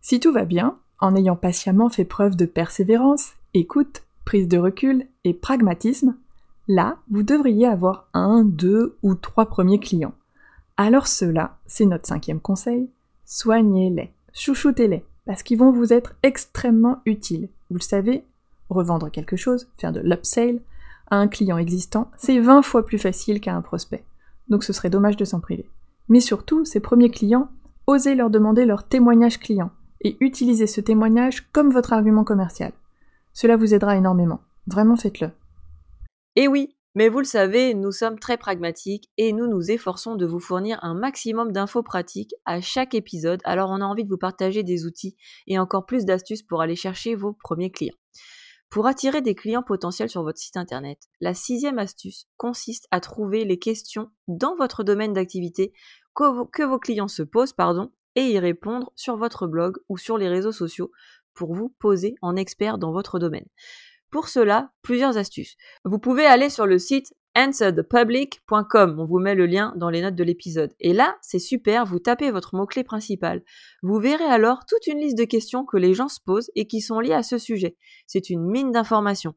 Si 0.00 0.20
tout 0.20 0.32
va 0.32 0.44
bien, 0.44 0.78
en 1.00 1.16
ayant 1.16 1.36
patiemment 1.36 1.88
fait 1.88 2.04
preuve 2.04 2.36
de 2.36 2.46
persévérance, 2.46 3.32
écoute, 3.54 4.04
prise 4.24 4.46
de 4.46 4.58
recul 4.58 5.06
et 5.24 5.34
pragmatisme, 5.34 6.16
là, 6.68 6.98
vous 7.10 7.22
devriez 7.22 7.66
avoir 7.66 8.08
un, 8.14 8.44
deux 8.44 8.96
ou 9.02 9.14
trois 9.14 9.46
premiers 9.46 9.80
clients. 9.80 10.14
Alors 10.76 11.06
cela, 11.06 11.58
c'est 11.66 11.86
notre 11.86 12.06
cinquième 12.06 12.40
conseil, 12.40 12.88
soignez-les, 13.24 14.12
chouchoutez-les 14.32 15.04
parce 15.26 15.42
qu'ils 15.42 15.58
vont 15.58 15.72
vous 15.72 15.92
être 15.92 16.14
extrêmement 16.22 17.00
utiles. 17.06 17.48
Vous 17.70 17.76
le 17.76 17.82
savez, 17.82 18.24
revendre 18.68 19.10
quelque 19.10 19.36
chose, 19.36 19.68
faire 19.78 19.92
de 19.92 20.00
l'upsale 20.00 20.60
à 21.10 21.16
un 21.16 21.28
client 21.28 21.58
existant, 21.58 22.10
c'est 22.16 22.38
20 22.38 22.62
fois 22.62 22.86
plus 22.86 22.98
facile 22.98 23.40
qu'à 23.40 23.54
un 23.54 23.62
prospect. 23.62 24.04
Donc 24.48 24.64
ce 24.64 24.72
serait 24.72 24.90
dommage 24.90 25.16
de 25.16 25.24
s'en 25.24 25.40
priver. 25.40 25.68
Mais 26.08 26.20
surtout, 26.20 26.64
ces 26.64 26.80
premiers 26.80 27.10
clients, 27.10 27.50
osez 27.86 28.14
leur 28.14 28.30
demander 28.30 28.64
leur 28.64 28.84
témoignage 28.84 29.38
client 29.38 29.70
et 30.00 30.16
utilisez 30.20 30.66
ce 30.66 30.80
témoignage 30.80 31.46
comme 31.52 31.70
votre 31.70 31.92
argument 31.92 32.24
commercial. 32.24 32.72
Cela 33.32 33.56
vous 33.56 33.74
aidera 33.74 33.96
énormément. 33.96 34.40
Vraiment 34.66 34.96
faites-le. 34.96 35.30
Et 36.36 36.48
oui, 36.48 36.74
mais 36.94 37.08
vous 37.08 37.18
le 37.18 37.24
savez, 37.24 37.74
nous 37.74 37.92
sommes 37.92 38.18
très 38.18 38.36
pragmatiques 38.36 39.10
et 39.16 39.32
nous 39.32 39.46
nous 39.46 39.70
efforçons 39.70 40.14
de 40.14 40.26
vous 40.26 40.40
fournir 40.40 40.78
un 40.82 40.94
maximum 40.94 41.52
d'infos 41.52 41.82
pratiques 41.82 42.34
à 42.44 42.60
chaque 42.60 42.94
épisode, 42.94 43.40
alors 43.44 43.70
on 43.70 43.80
a 43.80 43.84
envie 43.84 44.04
de 44.04 44.10
vous 44.10 44.18
partager 44.18 44.62
des 44.62 44.84
outils 44.84 45.16
et 45.46 45.58
encore 45.58 45.86
plus 45.86 46.04
d'astuces 46.04 46.42
pour 46.42 46.60
aller 46.60 46.76
chercher 46.76 47.14
vos 47.14 47.32
premiers 47.32 47.70
clients. 47.70 47.96
Pour 48.68 48.86
attirer 48.86 49.20
des 49.20 49.34
clients 49.34 49.62
potentiels 49.62 50.08
sur 50.08 50.22
votre 50.22 50.38
site 50.38 50.56
internet, 50.56 50.98
la 51.20 51.34
sixième 51.34 51.78
astuce 51.78 52.26
consiste 52.38 52.88
à 52.90 53.00
trouver 53.00 53.44
les 53.44 53.58
questions 53.58 54.10
dans 54.28 54.54
votre 54.56 54.82
domaine 54.82 55.12
d'activité 55.12 55.72
que 56.14 56.64
vos 56.64 56.78
clients 56.78 57.08
se 57.08 57.22
posent 57.22 57.54
et 58.14 58.22
y 58.22 58.38
répondre 58.38 58.92
sur 58.96 59.16
votre 59.16 59.46
blog 59.46 59.76
ou 59.88 59.98
sur 59.98 60.18
les 60.18 60.28
réseaux 60.28 60.52
sociaux 60.52 60.90
pour 61.34 61.54
vous 61.54 61.70
poser 61.78 62.14
en 62.22 62.36
expert 62.36 62.78
dans 62.78 62.92
votre 62.92 63.18
domaine. 63.18 63.46
Pour 64.12 64.28
cela, 64.28 64.70
plusieurs 64.82 65.16
astuces. 65.16 65.56
Vous 65.86 65.98
pouvez 65.98 66.26
aller 66.26 66.50
sur 66.50 66.66
le 66.66 66.78
site 66.78 67.14
answerthepublic.com. 67.34 69.00
On 69.00 69.06
vous 69.06 69.18
met 69.18 69.34
le 69.34 69.46
lien 69.46 69.72
dans 69.76 69.88
les 69.88 70.02
notes 70.02 70.14
de 70.14 70.22
l'épisode. 70.22 70.74
Et 70.80 70.92
là, 70.92 71.16
c'est 71.22 71.38
super, 71.38 71.86
vous 71.86 71.98
tapez 71.98 72.30
votre 72.30 72.54
mot-clé 72.54 72.84
principal. 72.84 73.42
Vous 73.82 73.98
verrez 73.98 74.24
alors 74.24 74.66
toute 74.66 74.86
une 74.86 74.98
liste 74.98 75.16
de 75.16 75.24
questions 75.24 75.64
que 75.64 75.78
les 75.78 75.94
gens 75.94 76.08
se 76.08 76.20
posent 76.24 76.50
et 76.54 76.66
qui 76.66 76.82
sont 76.82 77.00
liées 77.00 77.14
à 77.14 77.22
ce 77.22 77.38
sujet. 77.38 77.78
C'est 78.06 78.28
une 78.28 78.46
mine 78.46 78.70
d'informations. 78.70 79.32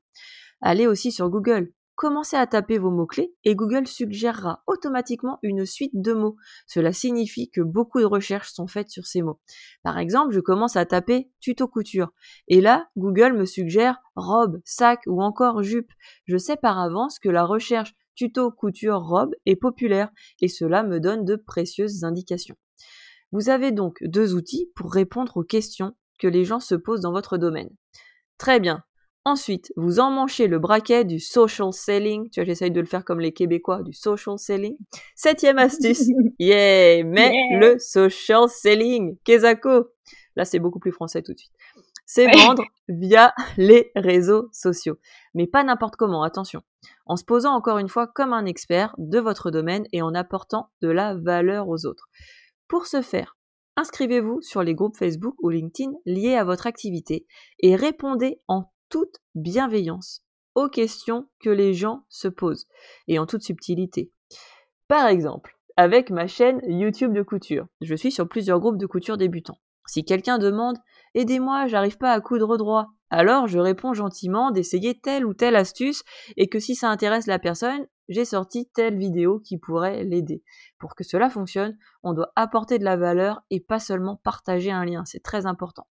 Allez 0.60 0.88
aussi 0.88 1.14
sur 1.14 1.30
Google 1.30 1.72
commencez 1.96 2.36
à 2.36 2.46
taper 2.48 2.78
vos 2.78 2.92
mots-clés 2.92 3.34
et 3.44 3.56
Google 3.56 3.88
suggérera 3.88 4.64
automatiquement 4.68 5.40
une 5.42 5.66
suite 5.66 5.94
de 5.94 6.14
mots. 6.14 6.36
Cela 6.68 6.94
signifie 6.94 7.50
que 7.50 7.62
beaucoup 7.62 8.00
de 8.00 8.06
recherches 8.06 8.52
sont 8.52 8.68
faites 8.68 8.90
sur 8.90 9.06
ces 9.06 9.22
mots. 9.22 9.40
Par 9.84 9.98
exemple, 9.98 10.34
je 10.34 10.40
commence 10.40 10.76
à 10.76 10.86
taper 10.86 11.30
tuto 11.40 11.68
couture 11.68 12.12
et 12.48 12.62
là, 12.62 12.88
Google 12.98 13.34
me 13.34 13.46
suggère 13.46 14.02
robe, 14.16 14.60
sac 14.66 15.02
ou 15.08 15.22
encore 15.22 15.64
jupe. 15.64 15.92
Je 16.26 16.38
sais 16.38 16.58
par 16.58 16.80
avance 16.80 17.20
que 17.20 17.30
la 17.30 17.46
recherche 17.46 17.94
tuto 18.16 18.52
couture 18.52 19.02
robe 19.02 19.34
est 19.46 19.56
populaire 19.56 20.10
et 20.42 20.48
cela 20.48 20.84
me 20.84 21.00
donne 21.00 21.26
de 21.26 21.36
précieuses 21.36 22.04
indications. 22.04 22.56
Vous 23.32 23.50
avez 23.50 23.72
donc 23.72 23.98
deux 24.02 24.34
outils 24.36 24.72
pour 24.76 24.94
répondre 24.94 25.38
aux 25.38 25.44
questions 25.44 25.96
que 26.20 26.28
les 26.28 26.46
gens 26.46 26.60
se 26.60 26.76
posent 26.76 27.02
dans 27.02 27.12
votre 27.12 27.38
domaine. 27.38 27.70
Très 28.38 28.60
bien, 28.60 28.84
Ensuite, 29.28 29.74
vous 29.76 30.00
emmanchez 30.00 30.46
le 30.46 30.60
braquet 30.60 31.04
du 31.04 31.20
social 31.20 31.74
selling. 31.74 32.30
Tu 32.30 32.40
vois, 32.40 32.46
j'essaye 32.46 32.70
de 32.70 32.80
le 32.80 32.86
faire 32.86 33.04
comme 33.04 33.20
les 33.20 33.34
Québécois, 33.34 33.82
du 33.82 33.92
social 33.92 34.38
selling. 34.38 34.78
Septième 35.16 35.58
astuce. 35.58 36.08
Yeah! 36.40 37.04
Mais 37.04 37.34
le 37.60 37.80
social 37.80 38.48
selling. 38.50 39.18
Kezako. 39.24 39.88
Là, 40.36 40.46
c'est 40.46 40.60
beaucoup 40.60 40.78
plus 40.78 40.92
français 40.92 41.24
tout 41.24 41.34
de 41.34 41.40
suite. 41.40 41.54
C'est 42.06 42.28
vendre 42.28 42.64
via 42.88 43.34
les 43.58 43.92
réseaux 43.96 44.50
sociaux. 44.52 44.98
Mais 45.34 45.48
pas 45.48 45.64
n'importe 45.64 45.96
comment, 45.96 46.22
attention. 46.22 46.62
En 47.08 47.16
se 47.16 47.24
posant 47.24 47.56
encore 47.56 47.80
une 47.80 47.90
fois 47.90 48.06
comme 48.06 48.32
un 48.32 48.46
expert 48.46 48.94
de 49.00 49.18
votre 49.18 49.50
domaine 49.50 49.86
et 49.92 50.04
en 50.04 50.14
apportant 50.14 50.70
de 50.84 50.90
la 50.90 51.16
valeur 51.16 51.68
aux 51.68 51.88
autres. 51.88 52.10
Pour 52.68 52.86
ce 52.86 53.02
faire, 53.02 53.38
inscrivez-vous 53.76 54.42
sur 54.42 54.62
les 54.62 54.76
groupes 54.76 54.98
Facebook 54.98 55.34
ou 55.42 55.50
LinkedIn 55.50 55.94
liés 56.06 56.36
à 56.36 56.44
votre 56.44 56.68
activité 56.68 57.26
et 57.60 57.76
répondez 57.76 58.40
en 58.48 58.66
toute 58.90 59.18
bienveillance 59.34 60.24
aux 60.56 60.70
questions 60.70 61.28
que 61.40 61.50
les 61.50 61.74
gens 61.74 62.06
se 62.10 62.28
posent 62.28 62.68
et 63.08 63.20
en 63.20 63.26
toute 63.26 63.44
subtilité. 63.44 64.12
Par 64.88 65.08
exemple, 65.08 65.56
avec 65.78 66.10
ma 66.10 66.28
chaîne 66.28 66.62
YouTube 66.68 67.14
de 67.14 67.22
couture. 67.22 67.68
Je 67.82 67.96
suis 67.96 68.12
sur 68.12 68.28
plusieurs 68.28 68.60
groupes 68.60 68.78
de 68.78 68.86
couture 68.86 69.18
débutants. 69.18 69.60
Si 69.88 70.04
quelqu'un 70.04 70.38
demande 70.38 70.78
Aidez-moi, 71.14 71.68
j'arrive 71.68 71.98
pas 71.98 72.12
à 72.12 72.20
coudre 72.20 72.58
droit, 72.58 72.88
alors 73.10 73.48
je 73.48 73.60
réponds 73.60 73.94
gentiment 73.94 74.52
d'essayer 74.52 75.00
telle 75.00 75.26
ou 75.26 75.34
telle 75.34 75.56
astuce 75.56 76.04
et 76.36 76.50
que 76.50 76.60
si 76.60 76.76
ça 76.76 76.90
intéresse 76.90 77.28
la 77.28 77.40
personne, 77.40 77.88
j'ai 78.10 78.26
sorti 78.26 78.70
telle 78.74 78.98
vidéo 78.98 79.40
qui 79.40 79.58
pourrait 79.58 80.04
l'aider. 80.04 80.44
Pour 80.78 80.96
que 80.96 81.04
cela 81.04 81.30
fonctionne, 81.30 81.78
on 82.04 82.14
doit 82.14 82.32
apporter 82.36 82.80
de 82.80 82.84
la 82.84 82.98
valeur 82.98 83.42
et 83.50 83.60
pas 83.60 83.80
seulement 83.80 84.20
partager 84.24 84.72
un 84.72 84.86
lien, 84.86 85.06
c'est 85.06 85.24
très 85.24 85.46
important. 85.46 85.88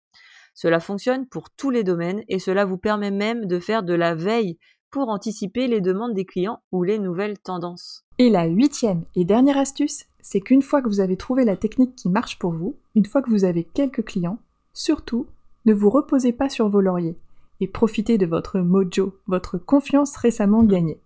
Cela 0.55 0.81
fonctionne 0.81 1.27
pour 1.27 1.51
tous 1.51 1.71
les 1.71 1.85
domaines 1.85 2.23
et 2.29 2.39
cela 2.39 2.65
vous 2.65 2.79
permet 2.79 3.11
même 3.11 3.47
de 3.47 3.59
faire 3.59 3.83
de 3.83 3.95
la 3.95 4.15
veille 4.15 4.59
pour 4.91 5.09
anticiper 5.09 5.67
les 5.67 5.81
demandes 5.81 6.15
des 6.15 6.27
clients 6.27 6.61
ou 6.71 6.83
les 6.83 6.99
nouvelles 6.99 7.39
tendances. 7.39 8.05
Et 8.19 8.29
la 8.29 8.45
huitième 8.45 9.05
et 9.17 9.25
dernière 9.25 9.57
astuce, 9.57 10.05
c'est 10.21 10.41
qu'une 10.41 10.63
fois 10.63 10.83
que 10.83 10.89
vous 10.89 11.01
avez 11.01 11.17
trouvé 11.17 11.45
la 11.45 11.57
technique 11.57 11.97
qui 11.97 12.09
marche 12.09 12.39
pour 12.39 12.53
vous, 12.53 12.77
une 12.95 13.07
fois 13.07 13.23
que 13.23 13.31
vous 13.31 13.45
avez 13.45 13.65
quelques 13.65 14.05
clients, 14.05 14.39
surtout, 14.75 15.27
ne 15.65 15.73
vous 15.73 15.91
reposez 15.91 16.33
pas 16.33 16.49
sur 16.49 16.69
vos 16.69 16.81
lauriers 16.81 17.17
et 17.61 17.67
profitez 17.67 18.19
de 18.19 18.27
votre 18.27 18.61
mojo, 18.61 19.19
votre 19.27 19.57
confiance 19.57 20.17
récemment 20.17 20.63
gagnée. 20.63 21.01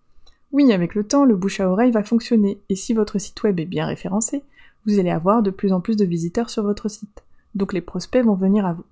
Oui, 0.53 0.73
avec 0.73 0.95
le 0.95 1.07
temps, 1.07 1.25
le 1.25 1.37
bouche 1.37 1.61
à 1.61 1.71
oreille 1.71 1.91
va 1.91 2.03
fonctionner 2.03 2.61
et 2.69 2.77
si 2.77 2.95
votre 2.95 3.19
site 3.19 3.43
web 3.43 3.61
est 3.61 3.67
bien 3.67 3.87
référencé, 3.87 4.43
vous 4.87 4.99
allez 4.99 5.11
avoir 5.11 5.43
de 5.43 5.51
plus 5.51 5.73
en 5.73 5.81
plus 5.81 5.97
de 5.97 6.05
visiteurs 6.05 6.51
sur 6.51 6.63
votre 6.63 6.89
site. 6.89 7.25
Donc 7.55 7.73
les 7.73 7.81
prospects 7.81 8.25
vont 8.25 8.35
venir 8.35 8.67
à 8.67 8.73
vous. 8.73 8.85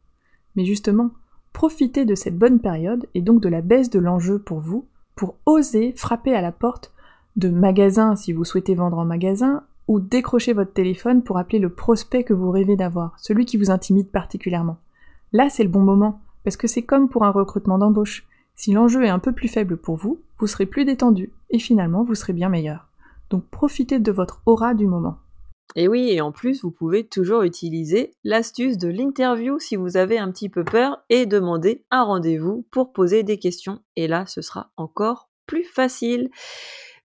Mais 0.57 0.65
justement, 0.65 1.11
profitez 1.53 2.05
de 2.05 2.15
cette 2.15 2.39
bonne 2.39 2.61
période 2.61 3.07
et 3.15 3.23
donc 3.23 3.41
de 3.41 3.49
la 3.49 3.61
baisse 3.61 3.91
de 3.91 3.99
l'enjeu 3.99 4.39
pour 4.39 4.61
vous 4.61 4.87
pour 5.17 5.37
oser 5.47 5.93
frapper 5.97 6.35
à 6.35 6.41
la 6.41 6.53
porte 6.53 6.93
de 7.37 7.49
magasins 7.49 8.17
si 8.17 8.33
vous 8.33 8.45
souhaitez 8.45 8.75
vendre 8.75 8.99
en 8.99 9.05
magasin 9.05 9.65
ou 9.87 10.01
décrocher 10.01 10.53
votre 10.53 10.73
téléphone 10.73 11.23
pour 11.23 11.39
appeler 11.39 11.59
le 11.59 11.69
prospect 11.69 12.25
que 12.25 12.33
vous 12.33 12.51
rêvez 12.51 12.77
d'avoir, 12.77 13.15
celui 13.19 13.45
qui 13.45 13.57
vous 13.57 13.71
intimide 13.71 14.09
particulièrement. 14.09 14.79
Là, 15.33 15.51
c'est 15.51 15.63
le 15.63 15.69
bon 15.69 15.83
moment, 15.83 16.21
parce 16.43 16.57
que 16.57 16.67
c'est 16.67 16.83
comme 16.83 17.09
pour 17.09 17.25
un 17.25 17.31
recrutement 17.31 17.79
d'embauche. 17.79 18.27
Si 18.55 18.73
l'enjeu 18.73 19.05
est 19.05 19.11
un 19.11 19.19
peu 19.19 19.33
plus 19.33 19.49
faible 19.49 19.77
pour 19.77 19.97
vous, 19.97 20.21
vous 20.39 20.47
serez 20.47 20.65
plus 20.65 20.85
détendu, 20.85 21.33
et 21.51 21.59
finalement, 21.59 22.03
vous 22.03 22.15
serez 22.15 22.33
bien 22.33 22.49
meilleur. 22.49 22.89
Donc 23.31 23.45
profitez 23.51 23.99
de 23.99 24.13
votre 24.13 24.41
aura 24.47 24.75
du 24.75 24.87
moment. 24.87 25.19
Et 25.77 25.89
oui, 25.89 26.11
et 26.11 26.21
en 26.21 26.31
plus, 26.31 26.63
vous 26.63 26.71
pouvez 26.71 27.07
toujours 27.07 27.43
utiliser 27.43 28.13
l'astuce 28.23 28.79
de 28.79 28.89
l'interview 28.89 29.59
si 29.59 29.77
vous 29.77 29.97
avez 29.97 30.19
un 30.19 30.31
petit 30.31 30.49
peu 30.49 30.65
peur 30.65 31.03
et 31.09 31.27
demander 31.27 31.85
un 31.91 32.05
rendez-vous 32.05 32.67
pour 32.71 32.93
poser 32.93 33.23
des 33.23 33.39
questions. 33.39 33.81
Et 33.97 34.07
là, 34.07 34.25
ce 34.27 34.41
sera 34.41 34.71
encore 34.77 35.29
plus 35.47 35.65
facile. 35.65 36.31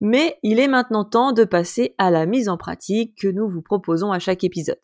Mais 0.02 0.38
il 0.44 0.60
est 0.60 0.68
maintenant 0.68 1.04
temps 1.04 1.34
de 1.34 1.44
passer 1.44 1.94
à 1.98 2.10
la 2.10 2.26
mise 2.26 2.48
en 2.48 2.58
pratique 2.58 3.16
que 3.22 3.28
nous 3.28 3.50
vous 3.50 3.62
proposons 3.62 4.12
à 4.12 4.20
chaque 4.20 4.46
épisode. 4.46 4.80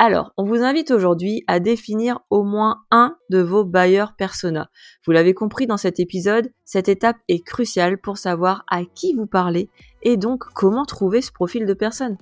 Alors, 0.00 0.32
on 0.36 0.44
vous 0.44 0.62
invite 0.62 0.90
aujourd'hui 0.90 1.44
à 1.46 1.60
définir 1.60 2.20
au 2.30 2.42
moins 2.42 2.82
un 2.90 3.16
de 3.30 3.38
vos 3.38 3.64
bailleurs 3.64 4.14
persona. 4.16 4.70
Vous 5.04 5.12
l'avez 5.12 5.34
compris 5.34 5.66
dans 5.66 5.76
cet 5.76 6.00
épisode, 6.00 6.50
cette 6.64 6.88
étape 6.88 7.16
est 7.28 7.44
cruciale 7.44 7.98
pour 7.98 8.18
savoir 8.18 8.64
à 8.68 8.84
qui 8.84 9.14
vous 9.14 9.26
parlez 9.26 9.68
et 10.02 10.16
donc 10.16 10.44
comment 10.54 10.84
trouver 10.84 11.20
ce 11.20 11.32
profil 11.32 11.66
de 11.66 11.74
personne. 11.74 12.16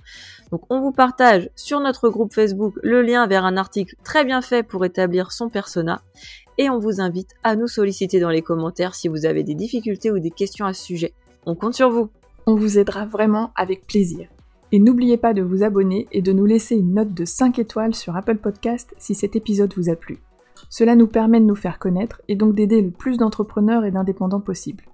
Donc 0.51 0.61
on 0.69 0.81
vous 0.81 0.91
partage 0.91 1.49
sur 1.55 1.79
notre 1.79 2.09
groupe 2.09 2.33
Facebook 2.33 2.75
le 2.81 3.01
lien 3.01 3.27
vers 3.27 3.45
un 3.45 3.57
article 3.57 3.95
très 4.03 4.25
bien 4.25 4.41
fait 4.41 4.63
pour 4.63 4.85
établir 4.85 5.31
son 5.31 5.49
persona 5.49 6.01
et 6.57 6.69
on 6.69 6.79
vous 6.79 7.01
invite 7.01 7.35
à 7.43 7.55
nous 7.55 7.67
solliciter 7.67 8.19
dans 8.19 8.29
les 8.29 8.41
commentaires 8.41 8.95
si 8.95 9.07
vous 9.07 9.25
avez 9.25 9.43
des 9.43 9.55
difficultés 9.55 10.11
ou 10.11 10.19
des 10.19 10.31
questions 10.31 10.65
à 10.65 10.73
ce 10.73 10.83
sujet. 10.83 11.13
On 11.45 11.55
compte 11.55 11.75
sur 11.75 11.89
vous. 11.89 12.09
On 12.49 12.55
vous 12.55 12.79
aidera 12.79 13.05
vraiment 13.05 13.51
avec 13.57 13.85
plaisir. 13.87 14.29
Et 14.71 14.79
n'oubliez 14.79 15.17
pas 15.17 15.33
de 15.33 15.41
vous 15.41 15.63
abonner 15.63 16.07
et 16.13 16.21
de 16.21 16.31
nous 16.31 16.45
laisser 16.45 16.75
une 16.75 16.93
note 16.93 17.13
de 17.13 17.25
5 17.25 17.59
étoiles 17.59 17.93
sur 17.93 18.15
Apple 18.15 18.37
Podcast 18.37 18.95
si 18.97 19.15
cet 19.15 19.35
épisode 19.35 19.73
vous 19.75 19.89
a 19.89 19.97
plu. 19.97 20.19
Cela 20.69 20.95
nous 20.95 21.07
permet 21.07 21.41
de 21.41 21.45
nous 21.45 21.55
faire 21.55 21.77
connaître 21.77 22.21
et 22.29 22.37
donc 22.37 22.55
d'aider 22.55 22.81
le 22.81 22.91
plus 22.91 23.17
d'entrepreneurs 23.17 23.83
et 23.83 23.91
d'indépendants 23.91 24.39
possible. 24.39 24.85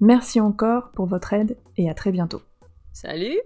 Merci 0.00 0.40
encore 0.40 0.92
pour 0.92 1.06
votre 1.06 1.32
aide 1.32 1.56
et 1.76 1.90
à 1.90 1.94
très 1.94 2.12
bientôt. 2.12 2.42
Salut 2.92 3.36